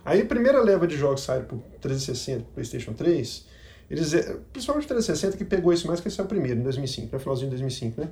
[0.05, 3.47] Aí a primeira leva de jogos saíram pro 360, pro PlayStation 3,
[3.91, 6.63] eles, eh, principalmente o 360 que pegou isso mais que esse é o primeiro, em
[6.63, 8.09] 2005, no finalzinho de 2005, né?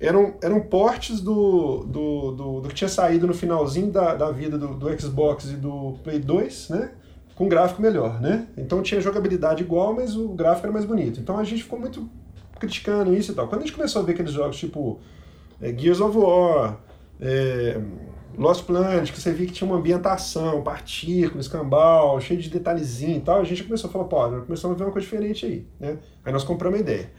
[0.00, 4.56] Eram, eram portes do, do, do, do que tinha saído no finalzinho da, da vida
[4.58, 6.90] do, do Xbox e do Play 2, né?
[7.40, 8.48] Com gráfico melhor, né?
[8.54, 11.18] Então tinha jogabilidade igual, mas o gráfico era mais bonito.
[11.20, 12.06] Então a gente ficou muito
[12.58, 13.48] criticando isso e tal.
[13.48, 15.00] Quando a gente começou a ver aqueles jogos tipo
[15.58, 16.78] é, Gears of War,
[17.18, 17.80] é,
[18.36, 23.20] Lost Planet, que você via que tinha uma ambientação, partículas, escambau, cheio de detalhezinho e
[23.20, 25.96] tal, a gente começou a falar, pô, começamos a ver uma coisa diferente aí, né?
[26.22, 27.10] Aí nós compramos a ideia.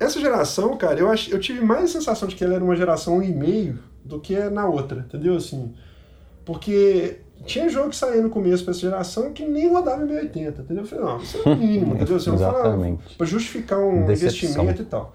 [0.00, 2.74] Essa geração, cara, eu, ach, eu tive mais a sensação de que ela era uma
[2.74, 5.36] geração um e meio do que na outra, entendeu?
[5.36, 5.72] Assim,
[6.44, 10.62] porque tinha jogo que saía no começo pra essa geração que nem rodava em 1080,
[10.62, 10.84] entendeu?
[10.84, 12.18] Eu falei, não, isso é o mínimo, entendeu?
[12.18, 13.16] Você não fala Exatamente.
[13.16, 14.48] pra justificar um Decepção.
[14.48, 15.14] investimento e tal.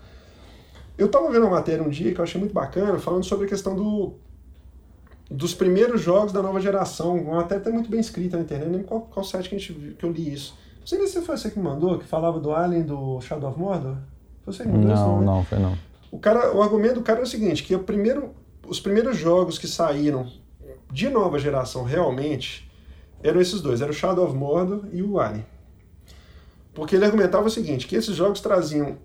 [0.98, 3.50] Eu tava vendo uma matéria um dia que eu achei muito bacana, falando sobre a
[3.50, 4.14] questão do
[5.30, 8.82] dos primeiros jogos da nova geração, uma matéria até muito bem escrita na internet, nem
[8.82, 10.58] qual, qual site que, a gente, que eu li isso.
[10.80, 13.50] Não sei nem se foi você que me mandou, que falava do Alien do Shadow
[13.50, 13.98] of Mordor.
[14.46, 15.26] Foi você que mandou isso, Não, né?
[15.26, 15.78] não, foi não.
[16.10, 18.34] O, cara, o argumento do cara é o seguinte, que o primeiro,
[18.66, 20.28] os primeiros jogos que saíram
[20.92, 22.70] de nova geração realmente
[23.22, 25.46] eram esses dois, era o Shadow of Mordor e o Alien.
[26.74, 28.98] Porque ele argumentava o seguinte, que esses jogos traziam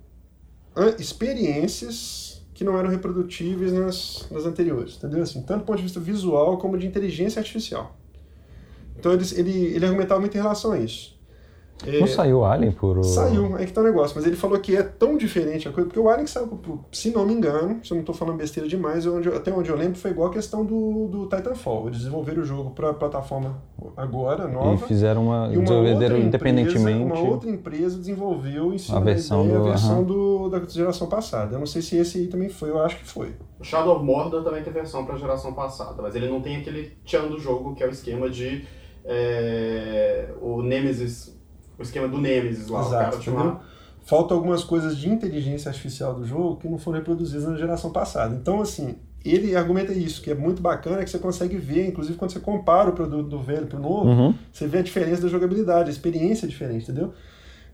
[0.98, 5.22] experiências que não eram reprodutíveis nas, nas anteriores, entendeu?
[5.22, 7.96] Assim, tanto do ponto de vista visual como de inteligência artificial.
[8.96, 11.18] Então ele, ele, ele argumentava muito em relação a isso.
[11.86, 12.98] É, Não saiu Alien por.
[12.98, 14.14] o- Saiu, é que tá o negócio.
[14.16, 17.10] Mas ele falou que é tão diferente a coisa, porque o Alien saiu, pro- se
[17.10, 19.98] não me engano, se eu não tô falando besteira demais, onde até onde eu lembro
[19.98, 21.86] foi igual a questão do, do Titanfall.
[21.88, 23.60] Eles desenvolveram o jogo pra plataforma
[23.96, 24.86] agora, E nova.
[24.86, 25.48] fizeram uma.
[25.52, 27.02] E uma desenvolveram outra, independentemente.
[27.02, 30.48] empresa, uma outra empresa desenvolveu em cima A da versão ideia, do- a versão do,
[30.48, 31.54] da geração passada.
[31.56, 33.32] Eu não sei se esse aí também foi, eu acho que foi.
[33.58, 36.92] O Shadow of Mordor também tem versão pra geração passada, mas ele não tem aquele
[37.04, 38.64] tchan do jogo, que é o esquema de.
[39.04, 41.40] é, o Nemesis.
[41.78, 42.80] O esquema do Nemesis lá.
[42.80, 43.60] o Exato, cara entendeu?
[44.04, 48.34] Faltam algumas coisas de inteligência artificial do jogo que não foram reproduzidas na geração passada.
[48.34, 52.32] Então, assim, ele argumenta isso, que é muito bacana, que você consegue ver, inclusive quando
[52.32, 54.34] você compara o produto do velho pro novo, Uhum.
[54.52, 57.12] você vê a diferença da jogabilidade, a experiência é diferente, entendeu?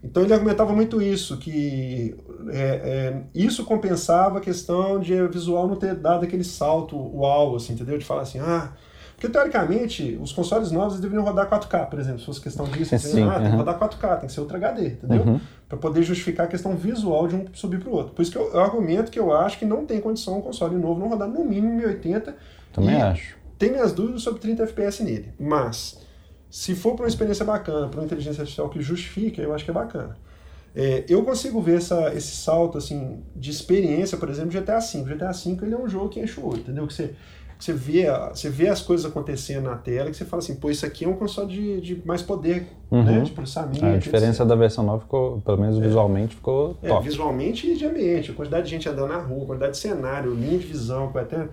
[0.03, 2.15] Então ele argumentava muito isso, que
[2.49, 7.55] é, é, isso compensava a questão de o visual não ter dado aquele salto uau,
[7.55, 7.97] assim, entendeu?
[7.97, 8.71] De falar assim, ah...
[9.19, 12.97] Porque, teoricamente, os consoles novos deveriam rodar 4K, por exemplo, se fosse questão disso.
[12.97, 15.23] Sim, ah, tem que rodar 4K, tem que ser Ultra HD, entendeu?
[15.23, 15.41] Uhum.
[15.67, 18.13] Para poder justificar a questão visual de um subir para o outro.
[18.13, 20.77] Por isso que eu, eu argumento que eu acho que não tem condição um console
[20.77, 22.33] novo não rodar no mínimo 1080.
[22.71, 23.35] Também e acho.
[23.57, 25.33] Tem minhas dúvidas sobre 30 FPS nele.
[25.37, 25.99] Mas,
[26.49, 29.71] se for para uma experiência bacana, para uma inteligência artificial que justifica, eu acho que
[29.71, 30.15] é bacana.
[30.73, 35.03] É, eu consigo ver essa, esse salto assim de experiência, por exemplo, GTA V.
[35.03, 36.87] GTA V ele é um jogo que enche o olho, entendeu?
[36.87, 37.15] Que você,
[37.59, 40.85] você, vê, você vê as coisas acontecendo na tela, que você fala assim, pô, isso
[40.85, 43.03] aqui é um console de, de mais poder, Uhum.
[43.03, 43.19] né?
[43.21, 43.85] De processamento.
[43.85, 44.45] A diferença etc.
[44.47, 47.03] da versão nova ficou, pelo menos visualmente, ficou É, top.
[47.07, 50.33] visualmente e de ambiente, a quantidade de gente andando na rua, a quantidade de cenário,
[50.33, 51.47] linha de visão, até.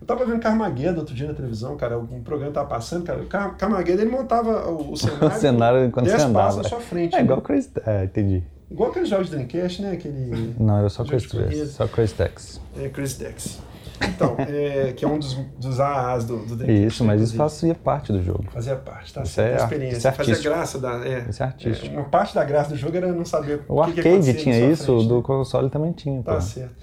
[0.00, 3.54] Eu tava vendo Carmageddon outro dia na televisão, cara, um programa tava passando, cara, Car
[3.56, 6.60] Carmageddon ele montava o, o cenário, O cenário 10 você passos andava.
[6.62, 7.14] à sua frente.
[7.14, 7.24] É né?
[7.24, 7.70] igual Crazy.
[7.86, 8.42] É, entendi.
[8.70, 9.92] Igual aqueles jogos de Dreamcast, né?
[9.92, 11.66] Aquele Não, era só Jogo de Crazy.
[11.66, 12.60] Só Crazy Taxi.
[12.78, 13.60] é, Chris Dex.
[14.08, 16.86] Então, é, que é um dos, dos AAs do, do Dreamcast.
[16.86, 18.44] Isso, mas isso fazia parte do jogo.
[18.52, 19.98] Fazia parte, tá Isso certo, é da ar- experiência.
[19.98, 21.06] isso é Fazia graça da.
[21.06, 21.94] É, Isso é artístico.
[21.94, 24.34] é, uma parte da graça do jogo era não saber O que que arcade acontecia
[24.34, 25.22] tinha isso, frente, do né?
[25.22, 26.22] console também tinha.
[26.22, 26.40] Tá pô.
[26.40, 26.74] certo.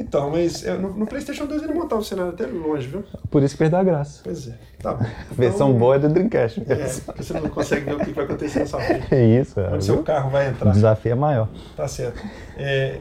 [0.00, 3.02] Então, mas é, no, no PlayStation 2 ele montava o cenário até longe, viu?
[3.30, 4.20] Por isso que perdeu a graça.
[4.22, 4.54] Pois é.
[4.80, 5.04] Tá bom.
[5.04, 8.12] A versão Então, boa é do Dreamcast É, porque você não consegue ver o que
[8.12, 9.12] vai acontecer na sua frente.
[9.12, 10.04] É isso, é, Onde seu viu?
[10.04, 10.70] carro vai O entrar.
[10.70, 11.48] desafio é maior.
[11.76, 12.22] Tá certo.
[12.56, 13.00] É,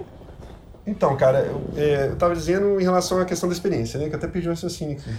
[0.88, 4.07] então, cara, eu, é, eu tava dizendo em relação à questão da experiência, né?
[4.07, 5.09] Que eu até pedi um raciocínio aqui.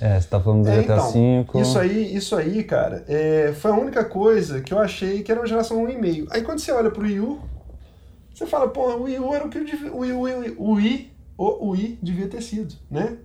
[0.00, 1.60] É, você tá falando do É, GTA V.
[1.60, 5.40] Isso aí, isso aí, cara, é, foi a única coisa que eu achei que era
[5.40, 6.26] uma geração 1,5.
[6.30, 7.40] Aí quando você olha pro Wii U,
[8.34, 11.12] você fala, pô, o Wii U era o que o, Wii, o, Wii, o, Wii,
[11.38, 13.16] o Wii devia ter sido, né?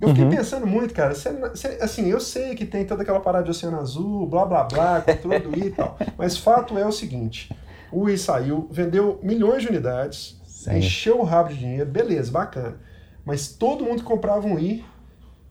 [0.00, 0.30] Eu fiquei Uhum.
[0.30, 3.78] pensando muito, cara, você- você- assim, eu sei que tem toda aquela parada de oceano
[3.78, 7.48] azul, blá blá blá, controle do Wii e tal, mas fato é o seguinte,
[7.92, 10.36] O Wii saiu, vendeu milhões de unidades,
[10.72, 10.78] Sim.
[10.78, 12.76] encheu o rabo de dinheiro, beleza, bacana.
[13.24, 14.84] Mas todo mundo que comprava um Wii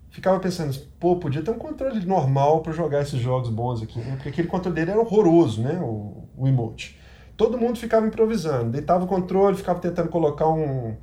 [0.09, 4.14] ficava pensando, pô, podia ter um controle normal para jogar esses jogos bons aqui, né?
[4.16, 5.80] Porque aquele controle dele era horroroso, né?
[5.82, 6.99] O, o emote.
[7.36, 10.95] Todo mundo ficava improvisando, deitava o controle, ficava tentando colocar um,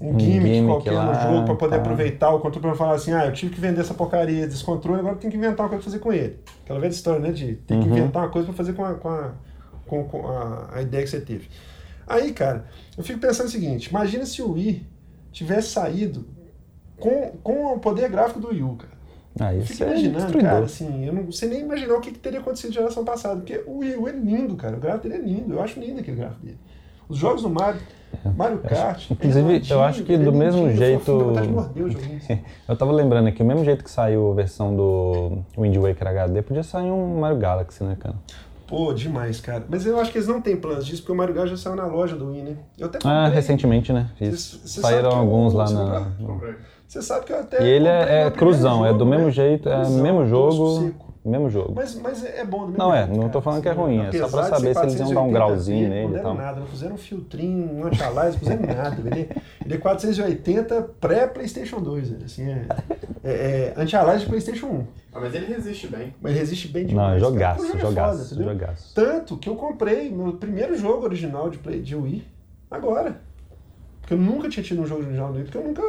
[0.00, 1.82] um, Um gimmick, gimmick qualquer lá, no jogo para poder tá.
[1.82, 5.00] aproveitar o controle para falar assim, ah, eu tive que vender essa porcaria desse controle,
[5.00, 6.38] agora eu tenho que inventar uma coisa pra fazer com ele.
[6.64, 7.32] Aquela velha história, né?
[7.32, 7.90] De ter que Uhum.
[7.90, 9.32] inventar uma coisa para fazer com, a, com, a,
[9.86, 11.48] com, com a, a ideia que você teve.
[12.12, 14.86] Aí, cara, eu fico pensando o seguinte, imagina se o Wii
[15.32, 16.26] tivesse saído
[16.98, 18.92] com, com o poder gráfico do Wii U, cara.
[19.40, 20.50] Ah, Eu fico é imaginando, destruidor.
[20.50, 23.36] cara, assim, eu não sei nem imaginar o que, que teria acontecido na geração passada,
[23.36, 26.00] porque o Wii U é lindo, cara, o gráfico dele é lindo, eu acho lindo
[26.00, 26.58] aquele gráfico dele.
[27.08, 27.80] Os jogos do Mario,
[28.36, 31.32] Mario Kart, É, inclusive, é eu acho que ele é do mesmo jeito-
[31.74, 32.20] joguinho.
[32.68, 36.42] Eu tava lembrando aqui, o mesmo jeito que saiu a versão do Wind Waker HD,
[36.42, 38.14] podia sair um Mario Galaxy, né, cara?
[38.72, 39.66] Pô, demais, cara.
[39.68, 41.84] Mas eu acho que eles não têm planos disso, porque o Mario já saiu na
[41.84, 42.56] loja do Wii, né?
[42.78, 43.34] Eu até Ah, comprei.
[43.34, 44.08] recentemente, né?
[44.18, 44.60] Cê- Isso.
[44.66, 46.06] cê Saíram alguns lá na.
[46.88, 47.62] Você sabe que eu até.
[47.62, 49.30] E ele comprei é, é no primeiro cruzão, é jogo, do mesmo né?
[49.30, 50.94] jeito, é Cruzão, mesmo jogo.
[51.24, 51.72] Mesmo jogo.
[51.74, 53.32] Mas, mas é bom do mesmo Não, é, jeito, não cara.
[53.32, 55.32] tô falando que é ruim, é só de saber se eles iam dar um 480p,
[55.32, 56.34] grauzinho Não nele e deram tal.
[56.34, 58.96] nada, não fizeram um filtrinho, um anti-alias, não fizeram nada.
[59.08, 59.28] Ele,
[59.64, 62.66] ele é 480 pré-PlayStation 2, velho, assim, é,
[63.22, 64.86] é, é anti-alias de PlayStation 1.
[65.14, 66.14] Ah, mas ele resiste bem.
[66.20, 67.16] Mas resiste bem Não, demais.
[67.16, 67.30] é cara.
[67.32, 68.52] jogaço, jogo é foda, jogaço, entendeu?
[68.54, 68.94] jogaço.
[68.94, 72.26] Tanto que eu comprei meu primeiro jogo original de, play, de Wii
[72.70, 73.20] agora.
[74.00, 75.82] Porque eu nunca tinha tido um jogo original do Wii, porque eu nunca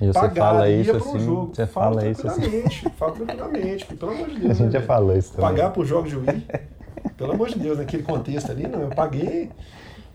[0.00, 1.50] E você fala pagaria isso assim, jogo.
[1.54, 2.62] você falo fala isso assim.
[2.98, 4.58] falo tranquilamente, porque, pelo amor de A Deus.
[4.58, 5.46] gente né, já falou isso também.
[5.50, 6.46] Pagar por jogos de Wii,
[7.16, 8.82] pelo amor de Deus, naquele contexto ali, não.
[8.82, 9.50] Eu paguei,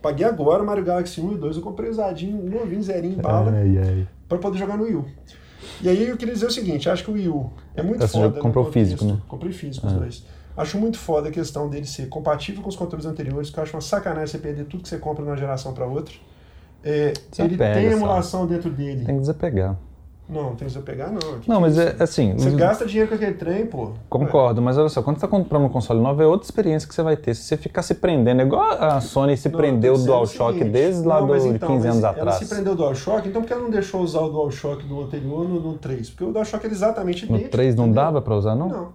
[0.02, 3.52] paguei agora o Mario Galaxy 1 e 2, eu comprei usadinho, novinho, zerinho, bala,
[4.30, 5.06] pra poder jogar no Wii U.
[5.82, 8.14] E aí eu queria dizer o seguinte, acho que o Wii U é muito Esse
[8.14, 8.26] foda.
[8.26, 9.18] jogo no comprou contexto- físico, né?
[9.28, 10.26] Comprei físico os dois.
[10.56, 13.74] Acho muito foda a questão dele ser compatível com os controles anteriores, que eu acho
[13.76, 16.14] uma sacanagem você perder tudo que você compra de uma geração pra outra.
[16.84, 19.06] É, ele tem emulação dentro dele.
[19.06, 19.76] Tem que desapegar.
[20.28, 21.20] Não, tem que você pegar, não.
[21.42, 21.82] Que Não, que mas isso?
[21.82, 22.34] é assim.
[22.38, 23.92] Você gasta dinheiro com aquele trem, pô.
[24.10, 26.96] Concordo, mas olha só, quando você tá comprando um console novo, é outra experiência que
[26.96, 27.36] você vai ter.
[27.36, 30.04] Se você ficar se prendendo, é igual a Sony se Não, prendeu eu o tô
[30.24, 32.28] dizendo DualShock desde lá não, do, mas de então, 15 anos mas atrás.
[32.30, 35.02] Ela se prendeu o DualShock, então por que ela não deixou usar o DualShock do
[35.02, 36.10] anterior no, no 3?
[36.12, 37.52] Porque o DualShock era exatamente No idêntico.
[37.52, 38.04] 3 não entendeu?
[38.04, 38.70] dava pra usar, não?
[38.70, 38.88] Não.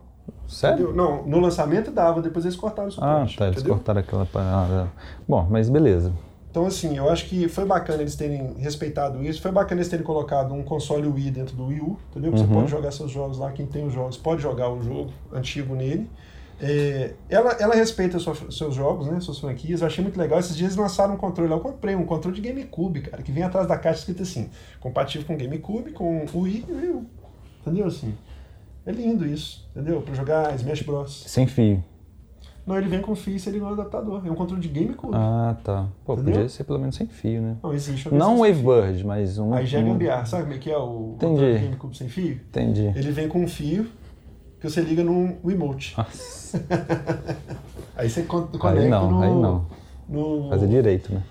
[0.48, 0.84] Sério?
[0.86, 0.94] entendeu?
[0.96, 3.74] Não, no lançamento dava, depois eles cortaram o Ah, tá, eles entendeu?
[3.74, 4.88] cortaram aquela parada.
[5.28, 6.12] Bom, mas beleza.
[6.56, 9.42] Então, assim, eu acho que foi bacana eles terem respeitado isso.
[9.42, 12.32] Foi bacana eles terem colocado um console Wii dentro do Wii U, entendeu?
[12.32, 12.54] Que Você Uhum.
[12.54, 16.08] pode jogar seus jogos lá, quem tem os jogos pode jogar o jogo antigo nele.
[16.58, 19.20] É, ela, ela respeita sua- seus jogos, né?
[19.20, 19.82] Suas franquias.
[19.82, 20.38] Eu achei muito legal.
[20.38, 21.56] Esses dias eles lançaram um controle lá.
[21.56, 24.48] Eu comprei um controle de GameCube, cara, que vem atrás da caixa escrito assim:
[24.80, 27.06] compatível com GameCube, com Wii e o Wii U.
[27.60, 27.86] Entendeu?
[27.86, 28.14] Assim.
[28.86, 30.00] É lindo isso, entendeu?
[30.00, 31.24] Pra jogar Smash Bros.
[31.26, 31.84] Sem fio.
[32.66, 34.26] Não, ele vem com fio e se ele não é adaptador.
[34.26, 35.12] É um controle de GameCube.
[35.14, 35.86] Ah, tá.
[36.04, 36.32] Pô, Entendeu?
[36.34, 37.56] podia ser pelo menos sem fio, né?
[37.62, 38.08] Não existe.
[38.08, 38.64] a Não fio.
[38.64, 39.54] Wavebird, mas um.
[39.54, 40.26] Aí já é um- gambiarra.
[40.26, 41.32] Sabe como é que é o Entendi.
[41.32, 42.32] controle do GameCube sem fio?
[42.48, 42.86] Entendi.
[42.96, 43.86] Ele vem com um fio
[44.60, 45.94] que você liga num remote.
[45.96, 46.60] Nossa,
[47.96, 49.22] Aí você con- conecta aí não, no...
[49.22, 49.66] aí não.
[50.08, 51.22] no- Fazer direito, né?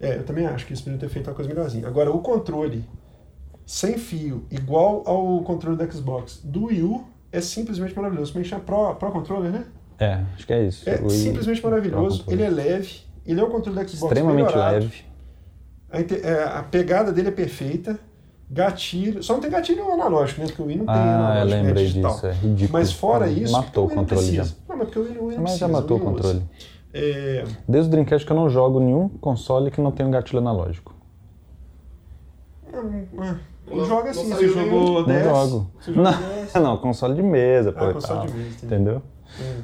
[0.00, 1.86] É, eu também acho que eles poderiam ter feito uma coisa melhorzinha.
[1.86, 2.84] Agora, o controle
[3.64, 8.32] sem fio, igual ao controle do Xbox do Wii U, é simplesmente maravilhoso.
[8.32, 8.62] Como é que chama?
[8.62, 9.64] Pro, Pro Controller, né?
[9.98, 10.88] É, acho que é isso.
[10.88, 12.24] É O- simplesmente maravilhoso.
[12.28, 13.00] Ele é leve.
[13.26, 14.74] Ele é o controle do Xbox extremamente melhorado.
[14.74, 15.04] leve.
[15.90, 17.98] A, é, a pegada dele é perfeita.
[18.48, 19.22] Gatilho.
[19.24, 20.46] Só não tem gatilho analógico, né?
[20.46, 21.62] Porque o Wii não tem Ah, eu analógico, né?
[21.62, 22.12] lembrei digital.
[22.14, 22.72] disso, é ridículo.
[22.78, 23.52] Mas fora isso.
[23.52, 24.42] Matou o não controle já.
[24.42, 24.58] precisa.
[24.68, 26.22] Não, mas porque o Wii, o Wii não Mas já precisa, matou o não usa.
[26.22, 26.42] controle.
[26.94, 30.38] É, Desde o Dreamcast que eu não jogo nenhum console que não tem um gatilho
[30.38, 30.94] analógico.
[32.72, 33.38] não, não,
[33.68, 34.94] Não- joga não assim, você jogou nenhum.
[35.00, 35.24] Não 10.
[35.24, 35.70] jogo.
[35.80, 36.54] Você jogou Não, 10.
[36.62, 37.84] não, console de mesa, pô.
[37.84, 38.26] Ah, e console tal.
[38.28, 38.66] de mesa.
[38.66, 39.02] Entendeu?
[39.40, 39.56] É.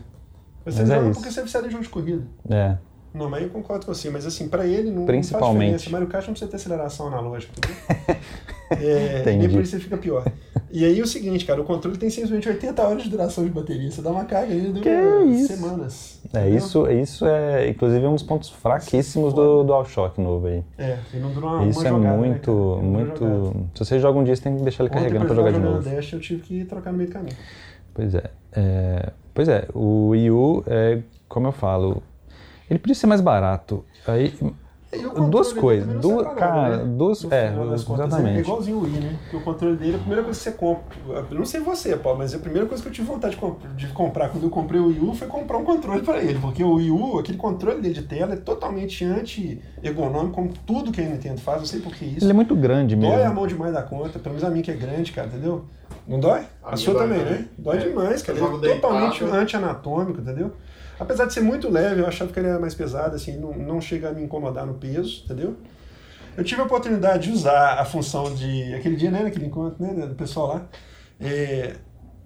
[0.64, 1.20] Você Mas é joga isso.
[1.20, 2.22] porque você é viciado em jogo de corrida.
[2.48, 2.76] É.
[3.14, 4.08] Não, mas eu concordo com você.
[4.08, 5.52] Mas assim, pra ele não, Principalmente.
[5.52, 5.90] não faz diferença.
[5.90, 8.16] Mario Kart não precisa ter aceleração analógica, entendeu?
[8.80, 10.24] é, nem por isso ele fica pior.
[10.70, 13.90] E aí o seguinte, cara, o controle tem simplesmente 80 horas de duração de bateria.
[13.90, 15.54] Você dá uma carga Que dura isso?
[15.54, 16.20] semanas.
[16.32, 16.56] É, entendeu?
[16.56, 20.64] isso, isso é, inclusive, um dos pontos fraquíssimos do DualShock novo aí.
[20.78, 23.66] É, ele não dura uma, Isso uma é jogada, né, muito, dura muito...
[23.74, 25.58] Se você joga um dia, você tem que deixar ele Ontem, carregando pra jogar de
[25.58, 25.82] novo.
[25.82, 27.36] Dash, eu tive que trocar no meio do caminho.
[27.92, 28.30] Pois é.
[28.54, 29.12] É.
[29.34, 32.02] Pois é, o Wii U, é, como eu falo,
[32.68, 33.84] ele podia ser mais barato.
[34.06, 34.34] Aí,
[35.30, 36.84] duas coisas, nada, cara, né?
[36.96, 38.36] duas, é, exatamente.
[38.36, 39.18] É igualzinho o Wii, né?
[39.22, 40.96] Porque o controle dele, a primeira coisa que você compra.
[41.30, 43.64] Eu não sei você, Paulo, mas a primeira coisa que eu tive vontade de, comp-
[43.74, 46.38] de comprar quando eu comprei o Wii U foi comprar um controle pra ele.
[46.38, 51.00] Porque o Wii U, aquele controle dele de tela é totalmente anti-ergonômico, como tudo que
[51.00, 52.24] a Nintendo faz, não sei por que isso.
[52.24, 53.34] Ele é muito grande Dói a mesmo.
[53.34, 55.64] mão demais da conta, pelo menos a minha que é grande, cara, entendeu?
[56.06, 56.40] Não dói?
[56.62, 57.32] A A, sua dói também, também.
[57.40, 57.48] né?
[57.56, 58.38] Dói É, demais, cara.
[58.38, 60.52] Ele é totalmente anti-anatômico, entendeu?
[61.02, 63.80] Apesar de ser muito leve, eu achava que ele era mais pesado, assim, não, não
[63.80, 65.56] chega a me incomodar no peso, entendeu?
[66.36, 68.72] Eu tive a oportunidade de usar a função de.
[68.74, 70.62] aquele dia, né, naquele encontro, né, do pessoal lá.
[71.20, 71.76] É,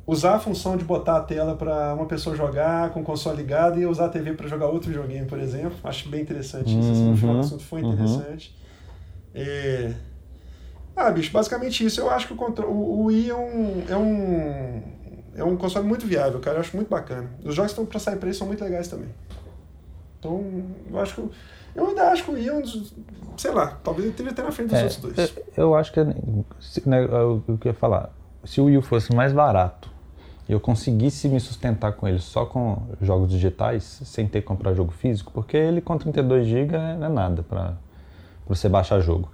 [0.06, 3.80] usar a função de botar a tela para uma pessoa jogar com o console ligado
[3.80, 5.76] e usar a TV para jogar outro joguinho, por exemplo.
[5.82, 6.92] Acho bem interessante isso.
[6.92, 7.92] Assim, no final do assunto foi Uhum.
[7.92, 8.56] interessante.
[9.34, 9.92] É...
[10.94, 12.00] Ah, bicho, basicamente isso.
[12.00, 14.82] Eu acho que o, contro- o, o Wii é um, é um.
[15.37, 16.57] É um console muito viável, cara.
[16.57, 17.28] Eu acho muito bacana.
[17.45, 19.09] Os jogos que estão pra sair pra ele são muito legais também.
[20.18, 20.45] Então,
[20.91, 21.30] eu acho que.
[21.74, 22.62] Eu ainda acho que o Wii é.
[23.37, 25.18] Sei lá, talvez ele esteja até na frente dos É, outros dois.
[25.57, 26.01] eu- Eu acho que,
[26.59, 28.11] se- né, eu, eu queria falar,
[28.45, 29.91] se o Wii fosse mais barato
[30.49, 34.72] e eu conseguisse me sustentar com ele só com jogos digitais, sem ter que comprar
[34.72, 37.74] jogo físico, porque ele com 32 GB não é nada para
[38.49, 39.28] você baixar jogo.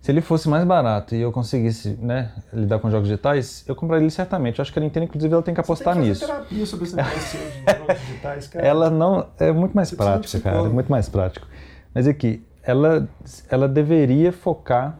[0.00, 4.02] Se ele fosse mais barato e eu conseguisse né, lidar com jogos digitais, eu compraria
[4.04, 4.58] ele certamente.
[4.58, 6.26] Eu acho que a Nintendo, inclusive, ela tem que apostar Você tem que nisso.
[6.26, 8.66] terapia sobre esse negócio de jogos digitais, cara.
[8.66, 9.26] Ela não.
[9.38, 10.58] É muito mais Você um prática, cara.
[10.58, 11.46] É muito mais prático.
[11.94, 13.06] Mas aqui, ela,
[13.50, 14.98] ela deveria focar.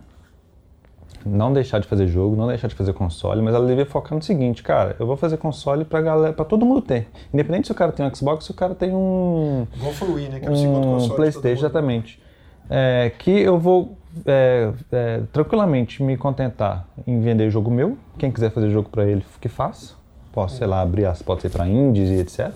[1.25, 4.23] Não deixar de fazer jogo, não deixar de fazer console, mas ela deveria focar no
[4.23, 7.09] seguinte, cara, eu vou fazer console pra galera, para todo mundo ter.
[7.33, 10.15] Independente se o cara tem um Xbox, se o cara tem um, Igual foi o
[10.15, 10.41] Wii, né?
[10.41, 11.13] Que era o segundo console.
[11.13, 12.23] um PlayStation, exatamente.
[12.71, 17.97] É, que eu vou é, é, tranquilamente me contentar em vender jogo meu.
[18.19, 19.95] Quem quiser fazer jogo pra ele, que faça.
[20.33, 22.53] Posso, sei lá, abrir as pode ser pra indies e etc.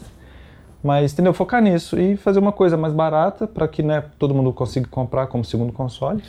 [0.82, 1.32] Mas, entendeu?
[1.32, 5.26] Focar nisso e fazer uma coisa mais barata para que né, todo mundo consiga comprar
[5.26, 6.22] como segundo console.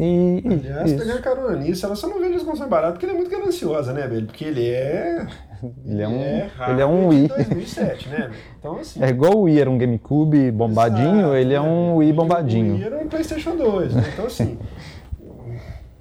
[0.00, 0.98] E, Aliás, isso.
[0.98, 3.92] pegando carona nisso, ela só não vende as consoles baratas porque ele é muito gananciosa,
[3.92, 4.26] né, velho?
[4.26, 5.26] Porque ele é.
[5.84, 6.20] Ele é um,
[6.56, 7.28] hardware ele é um Wii.
[7.28, 8.30] 2007, né?
[8.58, 9.02] Então, assim.
[9.02, 11.96] É igual o Wii era um GameCube bombadinho, Exato, ele é né, um?
[11.96, 12.74] Wii E O bombadinho.
[12.74, 14.04] Wii era um PlayStation 2, né?
[14.12, 14.58] Então, assim.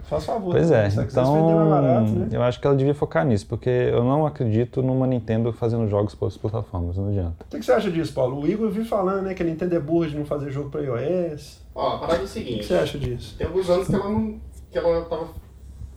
[0.03, 0.51] Faz favor.
[0.51, 0.88] Pois né?
[0.88, 2.28] é, vender mais barato, então né?
[2.34, 6.14] eu acho que ela devia focar nisso, porque eu não acredito numa Nintendo fazendo jogos
[6.14, 7.45] para outras plataformas, não adianta.
[7.45, 8.41] O que você acha disso, Paulo?
[8.41, 10.82] O Igor vive falando, né, que a Nintendo é burra de não fazer jogo pra
[10.82, 11.62] iOS.
[11.74, 12.66] Ó, a parada é o O que seguinte.
[12.66, 13.36] você acha disso?
[13.38, 14.36] Tem alguns anos que ela não.
[14.70, 15.28] que ela tava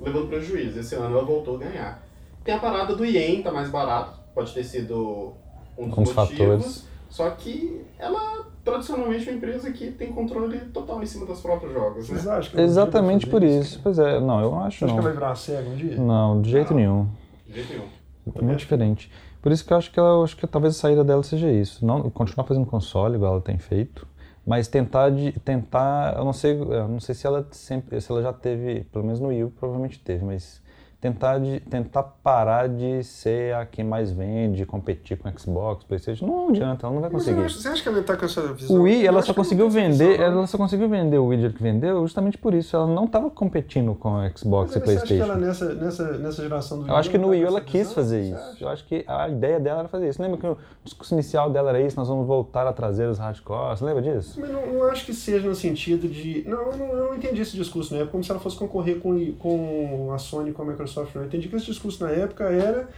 [0.01, 0.79] levando prejuízo.
[0.79, 2.01] Esse ano ela voltou a ganhar.
[2.45, 4.19] Tem a parada do Yen, tá mais barato.
[4.35, 5.33] Pode ter sido
[5.79, 6.39] um dos Um dos motivos.
[6.39, 6.89] fatores.
[7.09, 11.73] Só que ela, tradicionalmente, é uma empresa que tem controle total em cima dos próprios
[11.73, 12.17] jogos, né?
[12.17, 13.81] Vocês acham que Exatamente por fazer isso.
[13.83, 15.19] Pois é, não, eu não acho Você acha que ela vai não.
[15.19, 15.97] virar uma cega um dia?
[15.97, 16.77] Não, de jeito Não.
[16.77, 17.09] nenhum.
[17.47, 17.89] De jeito nenhum.
[18.37, 19.11] É muito diferente.
[19.41, 21.51] Por isso que eu acho que ela, eu acho que talvez a saída dela seja
[21.51, 21.85] isso.
[21.87, 24.07] Não continuar fazendo console igual ela tem feito,
[24.45, 28.23] mas tentar de tentar, eu não sei, eu não sei se ela sempre, se ela
[28.23, 30.61] já teve, pelo menos no Wii U, provavelmente teve, mas
[31.05, 36.49] tentar de tentar parar de ser a quem mais vende, competir com Xbox, PlayStation, não
[36.49, 37.43] adianta, ela não vai Mas conseguir.
[37.45, 38.75] acha, você acha que ela tá com essa visão?
[38.75, 41.63] O Wii, ela só que conseguiu vender, visão, ela só conseguiu vender o widget que
[41.63, 42.75] vendeu justamente por isso.
[42.75, 45.25] Ela não estava competindo com Xbox Mas e você acha que PlayStation.
[45.25, 47.95] ela nessa, nessa, nessa geração do Eu acho que no tá Wii ela quis visão?
[47.95, 48.57] fazer isso.
[48.65, 50.23] Eu acho que a ideia dela era fazer isso.
[50.23, 51.99] Lembra que o discurso inicial dela era isso?
[51.99, 53.77] Nós vamos voltar a trazer os hardcore.
[53.77, 54.41] Você lembra disso?
[54.41, 56.45] Mas não, não acho que seja no sentido de.
[56.49, 59.01] Não, eu não, eu não entendi esse discurso na época, como se ela fosse concorrer
[59.01, 60.94] com, com a Sony com a Microsoft.
[60.97, 61.07] Não.
[61.15, 62.89] Eu entendi que esse discurso na época era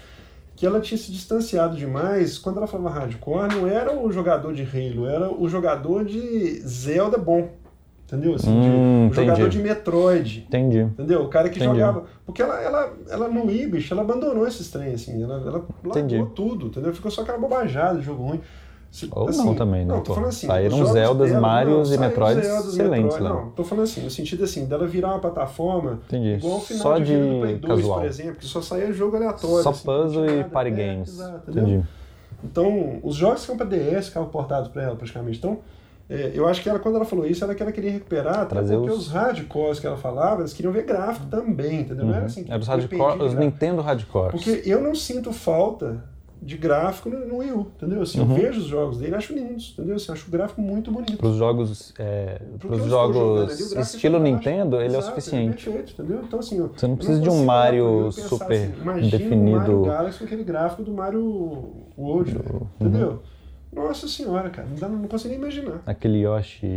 [0.54, 2.38] que ela tinha se distanciado demais.
[2.38, 7.18] Quando ela falava hardcore, não era o jogador de Halo, era o jogador de Zelda
[7.18, 7.50] bom.
[8.06, 8.34] Entendeu?
[8.36, 10.44] Assim, de- Hum, o jogador de Metroid.
[10.46, 10.78] Entendi.
[10.78, 11.22] Entendeu?
[11.22, 11.74] O cara que Entendi.
[11.74, 12.04] jogava.
[12.24, 15.20] Porque ela, ela, ela no Wii, bicho, ela abandonou esses trem, assim.
[15.22, 16.94] Ela, ela largou tudo, entendeu?
[16.94, 18.40] Ficou só aquela bobajada de jogo ruim.
[18.90, 20.46] Se- Ou não também, né, Não, tô falando assim.
[20.46, 23.34] Saíram Zeldas, dela- Marios não, e Metroids Zeldas, excelentes, Metroid, Léo.
[23.44, 26.34] Não, tô falando assim, no sentido assim, dela virar uma plataforma Entendi.
[26.34, 27.98] igual o final Só de, de Play 2, casual.
[28.00, 29.62] por exemplo, que só saía jogo aleatório.
[29.62, 31.08] Só assim, puzzle e party É, games.
[31.10, 31.62] exato, entendeu?
[31.68, 31.86] Entendi.
[32.44, 35.38] Então, os jogos que iam pra DS ficavam portados pra ela, praticamente.
[35.38, 35.58] Então,
[36.08, 38.76] é, eu acho que ela, quando ela falou isso, era que ela queria recuperar, Trazer
[38.76, 42.04] porque os- os hardcores que ela falava, eles queriam ver gráfico também, entendeu?
[42.04, 42.26] Não era Uhum.
[42.26, 43.34] assim, Era os hardcore, os.
[43.34, 44.30] Nintendo hardcore.
[44.30, 46.04] Porque eu não sinto falta
[46.42, 48.02] de gráfico no, no Wii U, entendeu?
[48.02, 48.36] Assim, Uhum.
[48.36, 49.96] Eu vejo os jogos dele, acho lindos, entendeu?
[49.96, 51.16] Assim, acho o gráfico muito bonito.
[51.16, 54.48] Para os jogos, é, pros jogando jogos ali, o gráfico estilo é fantástico.
[54.50, 55.68] Nintendo, ele é o Exato, suficiente.
[55.68, 56.22] é perfeito, entendeu?
[56.26, 59.56] Então, assim, Você não precisa de um Mario pensar super assim, imagina definido.
[59.56, 63.22] o Mario Galaxy com aquele gráfico do Mario World, velho, entendeu?
[63.72, 65.82] Nossa senhora, cara, não, dá, não consigo nem imaginar.
[65.86, 66.74] Aquele Yoshi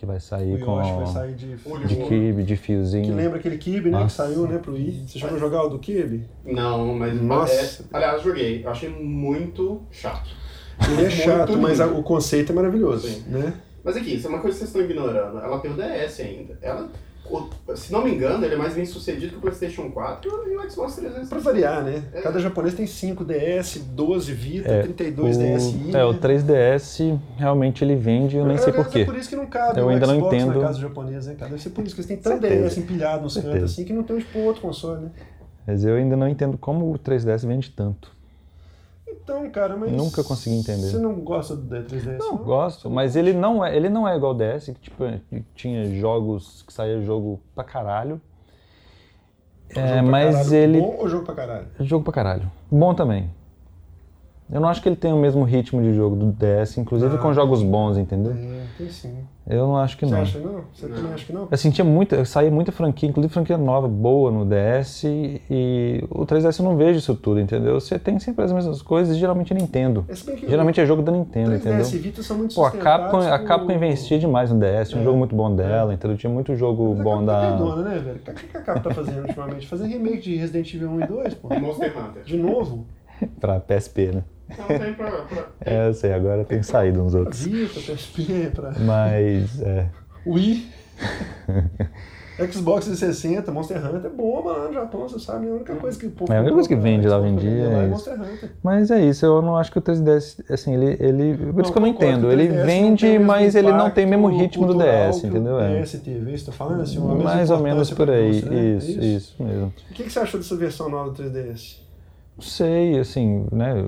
[0.00, 3.14] que vai O sair com Yoshi vai sair de, Olho de kibe, de que fiozinho.
[3.14, 5.04] lembra aquele Kirby, né, que saiu, né, pro Wii.
[5.06, 6.24] Você chegou a jogar o do Kirby?
[6.42, 7.20] Não, mas.
[7.20, 7.82] Nossa.
[7.82, 8.64] é- aliás, joguei.
[8.64, 10.30] Eu achei muito chato.
[10.90, 13.24] Ele é chato, mas a- o conceito é maravilhoso, Sim.
[13.28, 13.52] né?
[13.84, 15.38] Mas aqui, isso é uma coisa que vocês estão ignorando.
[15.38, 16.58] Ela tem o DS ainda.
[16.62, 16.88] Ela, o-
[17.76, 20.70] se não me engano, ele é mais bem sucedido que o PlayStation 4 e o
[20.70, 21.26] Xbox 360.
[21.28, 22.02] Pra variar, né?
[22.12, 22.20] É.
[22.20, 25.96] Cada japonês tem 5 DS, 12 Vita, É, 32 o, DSi.
[25.96, 26.18] é, o né?
[26.18, 29.00] 3DS realmente ele vende, eu nem sei porquê.
[29.00, 30.54] É por isso que não cabe Eu o ainda não Xbox entendo.
[30.60, 31.50] na casa japonesa, né, cara?
[31.50, 32.64] Deve ser por isso que eles têm tanto Certeza.
[32.68, 35.10] DS empilhado nos cantos assim que não tem pôr outro console, né?
[35.66, 38.10] Mas eu ainda não entendo como o 3DS vende tanto.
[39.30, 39.92] Então, cara, mas.
[39.92, 40.88] Nunca consegui entender.
[40.88, 42.18] Você não gosta do 3DS?
[42.18, 45.04] Não, gosto, mas ele não é, ele não é igual o DS, que tipo,
[45.54, 48.20] tinha jogos que saía jogo pra caralho.
[49.70, 50.80] Jogo É, pra mas caralho ele.
[50.80, 51.66] Bom ou jogo pra caralho?
[51.78, 52.50] Jogo pra caralho.
[52.70, 53.30] Bom também.
[54.52, 57.18] Eu não acho que ele tem o mesmo ritmo de jogo do DS, inclusive Ah,
[57.18, 58.32] com jogos bons, entendeu?
[58.32, 59.14] É, tem sim.
[59.48, 60.22] Eu não acho que Você não.
[60.22, 60.60] acha não?
[60.72, 60.96] Você Não.
[60.96, 61.48] também acha que não?
[61.50, 66.24] Eu sentia muita, eu saía muita franquia, inclusive franquia nova, boa no DS, e o
[66.26, 67.80] 3DS eu não vejo isso tudo, entendeu?
[67.80, 70.04] Você tem sempre as mesmas coisas, geralmente é Nintendo.
[70.08, 70.14] É,
[70.48, 71.86] Geralmente é jogo da Nintendo, 3DS entendeu?
[71.86, 75.02] e Vita são muito Pô, a Capcom, a Capcom investia demais no DS, tinha um
[75.02, 75.04] É.
[75.04, 76.16] jogo muito bom dela, entendeu?
[76.16, 77.56] Tinha muito jogo Mas a bom Capcom tá da.
[77.56, 78.16] doidona, né, velho?
[78.16, 79.66] O que que a Capcom tá fazendo ultimamente?
[79.68, 81.48] Fazer remake de Resident Evil 1 e 2, pô.
[81.58, 82.22] Monster Hunter.
[82.24, 82.84] De novo?
[83.40, 84.24] pra PSP, né?
[84.58, 85.10] Não tem pra.
[85.10, 85.46] pra...
[85.60, 87.44] É, eu sei, agora tem saído uns Pra outros.
[87.44, 89.86] Vita, PSP, pra Mas, é.
[90.26, 90.70] Wii.
[92.48, 95.46] Xbox 360, Monster Hunter é bomba lá no Japão, você sabe.
[95.46, 97.18] É a única coisa que o povo É, a única coisa que pra vende lá
[97.28, 97.90] em pra dia é é isso.
[97.90, 98.50] Monster Hunter.
[98.62, 100.96] Mas é isso, eu não acho que o 3DS, assim, ele.
[101.00, 102.30] ele por isso que eu não entendo.
[102.32, 105.28] Ele 3DS não vende, mas ele não tem o mesmo ritmo do DS, que o
[105.28, 105.60] entendeu?
[105.60, 105.82] É.
[105.82, 108.38] PS teve, você tá falando assim, uma Mais ou menos por pra aí.
[108.38, 108.76] indústria, né?
[108.76, 109.66] Isso, isso mesmo.
[109.90, 111.76] O que, que você achou dessa versão nova do 3DS?
[112.38, 113.84] Não sei, assim, né?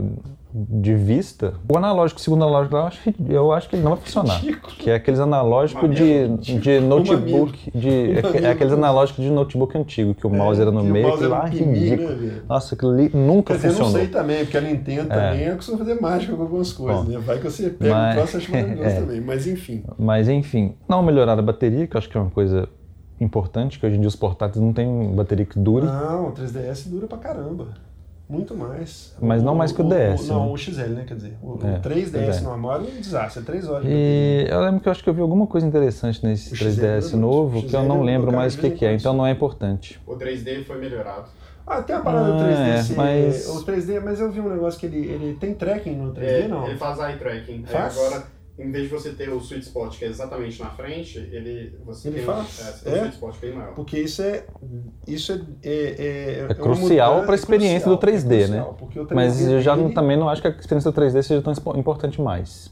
[0.55, 1.55] De vista.
[1.67, 4.39] O analógico, o segundo analógico eu acho, eu acho que ele não vai funcionar.
[4.39, 4.75] Ridículo.
[4.77, 7.71] Que é aqueles analógicos de, de notebook.
[7.75, 11.31] De, é, é aqueles analógicos de notebook antigo, que o mouse era no meio, aquilo
[11.31, 12.17] lá um pininho, ridículo.
[12.17, 12.43] né?
[12.47, 13.93] Nossa, aquilo ali nunca Quer dizer, não funcionou.
[13.99, 15.55] sei também, porque a Nintendo também é.
[15.55, 17.19] costuma fazer mágica com algumas coisas, Bom, né?
[17.19, 19.01] Vai que você pega mas- um troço acha maravilhoso é.
[19.01, 19.21] também.
[19.23, 19.85] Mas enfim.
[19.99, 22.69] Mas enfim, não melhorar a bateria, que eu acho que é uma coisa
[23.19, 25.87] importante, que hoje em dia os portáteis não tem bateria que dure.
[25.87, 27.69] Não, o 3DS dura pra caramba.
[28.33, 29.15] Muito mais.
[29.21, 30.53] Mas não mais que o DS, não, né?
[30.53, 31.05] o XL, né?
[31.07, 32.41] Quer dizer, o, É, o 3DS pois é.
[32.41, 33.85] normal é um desastre, é 3 horas.
[33.87, 36.65] E eu lembro que eu acho que eu vi alguma coisa interessante nesse O XL
[36.81, 39.13] 3DS é novo, o que eu não eu lembro mais o que, que é, então
[39.13, 40.01] não é importante.
[40.07, 41.27] O 3D foi melhorado.
[41.67, 44.41] Ah, tem a parada do Ah, 3D é, ser- mas- O 3D, mas eu vi
[44.41, 46.67] um negócio que ele, ele tem tracking no 3D, É, não?
[46.67, 47.65] Ele faz eye tracking.
[47.69, 47.97] É, Faz?
[47.99, 48.23] agora,
[48.63, 52.09] em vez de você ter o sweet spot, que é exatamente na frente, ele, você
[52.09, 52.61] Ele tem faz?
[52.61, 52.97] Um, é, tem É?
[52.97, 53.75] um sweet spot bem maior.
[53.75, 54.45] Porque isso é.
[55.07, 55.41] Isso é.
[55.63, 58.47] É, é, É uma crucial para a experiência do 3D, é né?
[58.47, 60.95] crucial, porque o 3D Mas eu já nele- também não acho que a experiência do
[60.95, 62.71] 3D seja tão importante mais.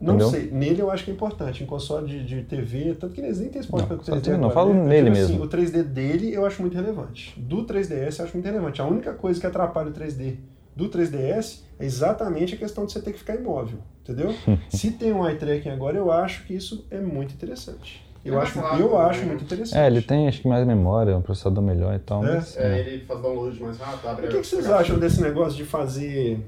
[0.00, 0.30] Não Entendeu?
[0.30, 3.40] sei, nele eu acho que é importante, em console de, de TV, tanto que eles
[3.40, 4.20] nem tem suporte Não, para só 3D.
[4.22, 4.84] TV não, agora, falo né?
[4.88, 5.42] Nele digo mesmo.
[5.44, 7.34] o 3D dele eu acho muito relevante.
[7.36, 8.80] Do 3DS eu acho muito relevante.
[8.80, 10.36] A única coisa que atrapalha o 3D
[10.76, 14.34] do 3DS é exatamente a questão de você ter que ficar imóvel, entendeu?
[14.68, 18.04] Se tem um eye tracking agora, eu acho que isso é muito interessante.
[18.24, 19.04] Eu, É acho, rápido, eu né?
[19.04, 19.78] acho muito interessante.
[19.80, 22.24] É, ele tem acho que mais memória, um processador melhor e tal.
[22.26, 22.34] É?
[22.34, 22.80] mas, É, é.
[22.80, 26.38] ele faz download mais rápido, abre O que, que vocês acham desse negócio de fazer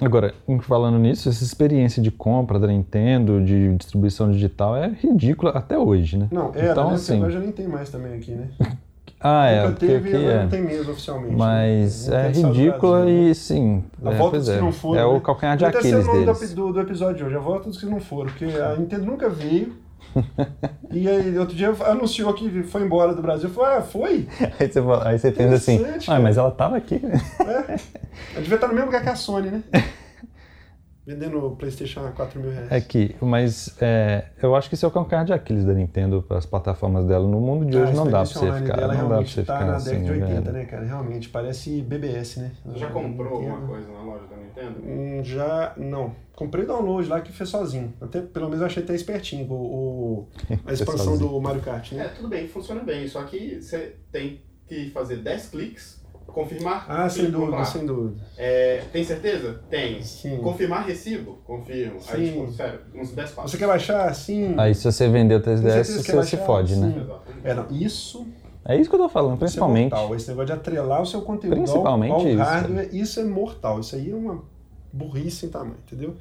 [0.00, 5.50] Agora, em- falando nisso, essa experiência de compra da Nintendo, de distribuição digital, é ridícula
[5.50, 6.28] até hoje, né?
[6.30, 6.94] Não, era, então, né?
[6.94, 8.48] assim, Agora já nem tem mais também aqui, né?
[9.20, 10.42] Ah, é, Nunca teve, aqui agora é.
[10.42, 11.36] não tem mesmo oficialmente.
[11.36, 12.14] Mas né?
[12.14, 13.10] Não é tem Estados ridícula né?
[13.10, 13.84] e sim.
[14.04, 14.54] A é, volta dos é.
[14.54, 15.00] que não foram.
[15.00, 15.20] é o né?
[15.20, 16.54] calcanhar de Até ser Aquiles o nome deles.
[16.54, 19.76] do, episódio de hoje, a volta dos que não foram, porque a Nintendo nunca veio.
[20.90, 23.48] e aí, outro dia anunciou que foi embora do Brasil.
[23.48, 24.28] Eu falei, ah, foi?
[24.58, 26.98] Aí você, aí você pensa assim, ah, cara." mas ela tava aqui.
[27.04, 27.74] né?" É.
[28.36, 29.62] Eu devia estar no mesmo lugar que a Sony, né?
[31.08, 32.70] Vendendo o PlayStation a 4 mil reais.
[32.70, 36.22] É que, mas é, eu acho que isso é o calcanhar de Aquiles da Nintendo
[36.22, 37.26] para as plataformas dela.
[37.26, 39.08] No mundo de hoje Ah, não dá serviço você online ficar, dela não dá pra
[39.08, 40.52] realmente você tá ficar na assim, década de 80, velho.
[40.52, 40.84] né, cara?
[40.84, 42.52] Realmente, parece BBS, né?
[42.74, 44.80] Já comprou alguma coisa na loja da Nintendo?
[44.86, 46.14] Hum, Já, não.
[46.36, 47.94] Comprei download lá que fez sozinho.
[48.02, 50.28] Até, pelo menos eu achei até espertinho o, o-
[50.66, 52.12] a expansão do Mario Kart, É, né?
[52.14, 55.97] tudo bem, funciona bem, só que você tem que fazer 10 cliques,
[56.32, 56.86] confirmar.
[56.88, 57.64] Ah, sem dúvida, comprar.
[57.64, 58.22] sem dúvida.
[58.36, 59.60] É, tem certeza?
[59.68, 60.02] Tem.
[60.02, 60.38] Sim.
[60.38, 61.38] Confirmar recibo?
[61.46, 61.98] Confirmo.
[62.08, 62.32] Aí, Sim.
[62.40, 63.50] tipo, sério, uns 10 passos.
[63.50, 64.54] Você quer baixar assim?
[64.58, 66.92] Aí se você vender o Tem 3DS, certeza que você vai se fode, né?
[66.92, 67.00] Sim.
[67.00, 67.40] Exatamente.
[67.48, 68.26] É, não, isso,
[68.64, 69.90] É isso que eu tô falando, isso é principalmente.
[69.92, 70.14] mortal.
[70.16, 72.38] Esse negócio de atrelar o seu conteúdo ao, Principalmente ao isso.
[72.42, 73.80] hardware, isso é mortal.
[73.80, 74.42] Isso aí é uma
[74.92, 76.14] burrice em tamanho, entendeu?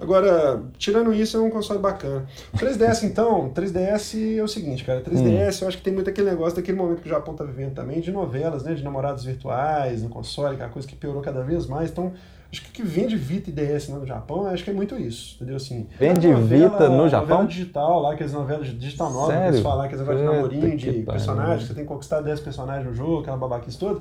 [0.00, 2.24] Agora, tirando isso, é um console bacana.
[2.54, 5.02] O 3DS, então, 3DS é o seguinte, cara.
[5.02, 7.74] 3DS, eu acho que tem muito aquele negócio daquele momento que o Japão tá vivendo
[7.74, 8.72] também, de novelas, né?
[8.74, 11.90] De namorados virtuais no console, que uma coisa que piorou cada vez mais.
[11.90, 12.12] Então,
[12.50, 15.36] acho que o que vende Vita e DS no Japão, acho que é muito isso,
[15.36, 15.56] entendeu?
[15.56, 17.28] Assim, Vende novela- Vita no Japão?
[17.28, 20.70] Novela digital lá, aquelas novelas de digital nova, que eles falam, aqueles negócios de namorinho,
[20.70, 24.00] que de personagens, você tem que conquistar 10 personagens no jogo, aquela babaquice toda.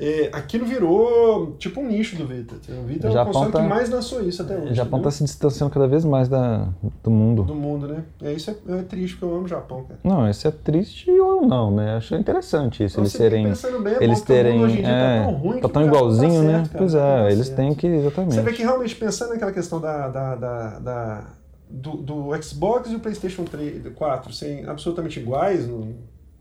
[0.00, 2.54] É, aquilo virou tipo um nicho do Vita.
[2.54, 2.82] entendeu?
[2.82, 4.72] O Vita O é o console tá- que mais lançou isso até hoje.
[4.72, 5.02] O Japão entendeu?
[5.04, 6.68] tá se distanciando cada vez mais da,
[7.02, 7.42] do mundo.
[7.42, 8.04] do mundo, né?
[8.22, 9.98] É, isso é, é triste, porque eu amo o Japão, cara.
[10.04, 11.96] Não, isso é triste ou não, né?
[11.96, 13.44] Acho interessante isso, eles serem.
[13.82, 14.62] bem, é Eles terem.
[14.62, 16.52] hoje em dia é, tá tão ruim tá tão tá igualzinho, né?
[16.58, 17.56] certo, cara, pois é, tá eles certo.
[17.56, 17.86] têm que.
[17.86, 18.34] Exatamente.
[18.34, 21.24] Você vê que realmente pensando naquela questão da, da, da, da-
[21.70, 25.94] do, do Xbox e o PlayStation 3, 4 serem absolutamente iguais, no-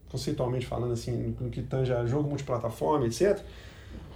[0.10, 3.40] conceitualmente falando assim, no que tange a jogo multiplataforma, etc.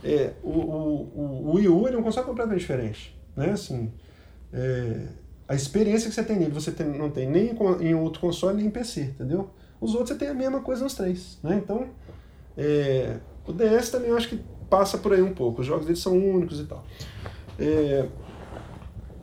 [0.04, 3.16] É, o, o, o, Wii U ele é um console completamente diferente.
[3.36, 3.52] Né?
[3.52, 3.92] Assim,
[4.52, 5.08] é,
[5.48, 8.68] a experiência que você tem nele, você tem, não tem nem em, outro console, nem
[8.68, 9.50] em PC, entendeu?
[9.80, 11.39] Os outros você tem a mesma coisa nos três.
[11.44, 11.62] Né?
[11.64, 11.89] Então,
[12.58, 14.39] é, o DS também eu acho que
[14.70, 15.62] passa por aí um pouco.
[15.62, 16.84] Os jogos deles são únicos e tal.
[17.60, 18.08] É,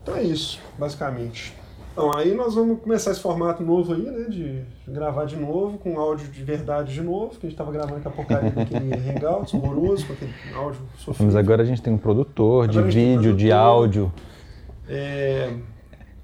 [0.03, 1.55] então é isso, basicamente.
[1.99, 4.29] Então, aí nós vamos começar esse formato novo aí, né?
[4.29, 8.01] De gravar de novo, com áudio de verdade de novo, que a gente estava gravando
[8.01, 11.27] com a porcaria daquele Hangouts horroroso, com aquele áudio sofrido.
[11.27, 14.13] Mas agora a gente tem um produtor agora de vídeo, um de áudio.
[14.89, 15.53] É,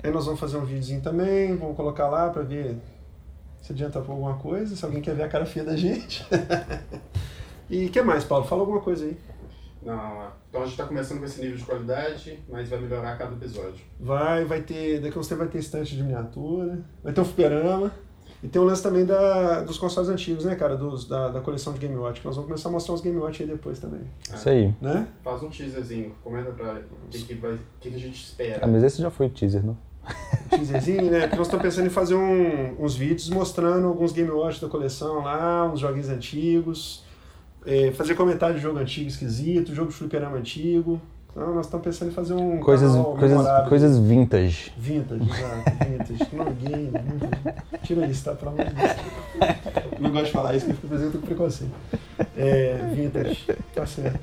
[0.00, 2.76] aí nós vamos fazer um videozinho também, vamos colocar lá para ver
[3.60, 6.24] se adianta por alguma coisa, se alguém quer ver a cara feia da gente.
[7.68, 8.44] e o que mais, Paulo?
[8.44, 9.16] Fala alguma coisa aí.
[9.84, 13.16] Não, então a gente está começando com esse nível de qualidade, mas vai melhorar a
[13.16, 13.84] cada episódio.
[14.00, 17.24] Vai, vai ter, daqui a uns tempos vai ter estante de miniatura, vai ter um
[17.24, 17.92] fliperama.
[18.42, 20.76] E tem um lance também da, dos consoles antigos, né, cara?
[20.76, 22.20] Dos, da, da coleção de Game Watch.
[22.20, 24.02] Que nós vamos começar a mostrar os Game Watch aí depois também.
[24.30, 24.34] É.
[24.34, 24.74] Isso aí.
[24.82, 25.08] Né?
[25.22, 28.60] Faz um teaserzinho, comenta pra o que, que, vai, que, que a gente espera.
[28.62, 29.76] Ah, mas esse já foi o teaser, não?
[30.50, 31.20] teaserzinho, né?
[31.20, 35.22] Porque nós estamos pensando em fazer um, uns vídeos mostrando alguns Game Watch da coleção
[35.22, 37.02] lá, uns joguinhos antigos
[37.66, 41.00] é, fazer comentário de jogo antigo esquisito, jogo de fliperama antigo.
[41.30, 42.60] Então, nós estamos pensando em fazer um.
[42.60, 44.72] Coisas, coisas, coisas vintage.
[44.76, 45.84] Vintage, exato.
[45.84, 46.30] Vintage.
[46.60, 47.56] Game, vintage.
[47.82, 48.34] Tira isso, tá?
[48.34, 48.90] Pelo amor de Deus.
[49.98, 51.72] Não gosto de falar isso, porque eu fico fazendo com preconceito.
[52.36, 53.46] É, vintage.
[53.74, 54.20] Tá certo.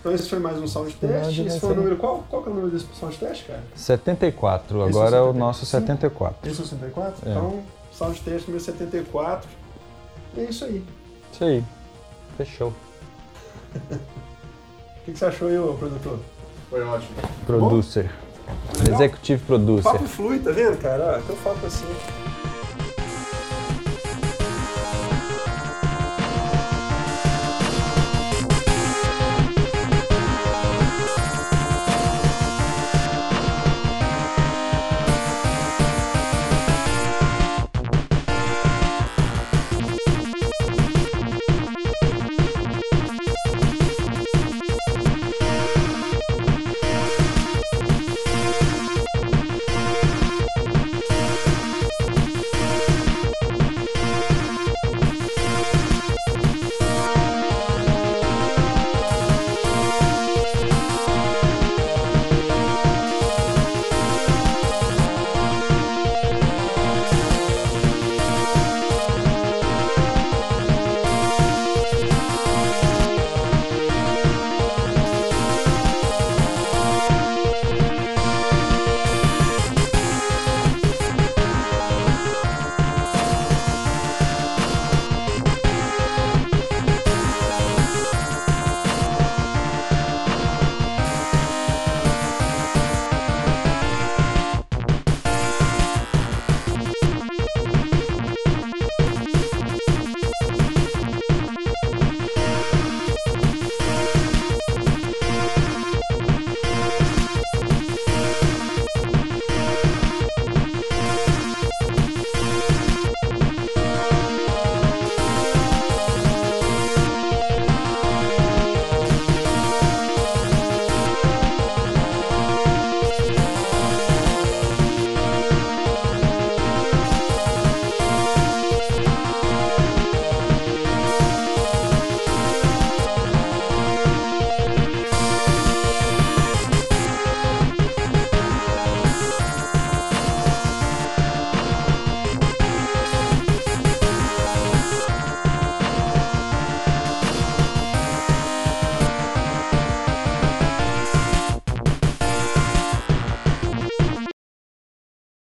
[0.00, 1.38] Então esse foi mais um sound test.
[1.38, 1.96] Esse foi o número.
[1.96, 3.62] Qual, qual que é o número desse sound test, cara?
[3.74, 4.78] 74.
[4.80, 6.50] Esse Agora é o, é o nosso 74.
[6.50, 7.28] Esse é o 74?
[7.28, 7.30] É.
[7.30, 7.62] Então,
[7.92, 9.48] sound test número 74.
[10.36, 10.84] E é isso aí.
[11.32, 11.64] Isso aí.
[12.36, 12.72] Fechou.
[14.94, 16.18] O que, que, você achou aí, ô, produtor?
[16.70, 17.12] Foi ótimo.
[17.44, 18.10] Producer.
[18.46, 18.94] Bom?
[18.94, 19.86] Executive Producer.
[19.86, 21.04] O papo flui, tá vendo, cara?
[21.04, 21.84] Olha, eu falo assim.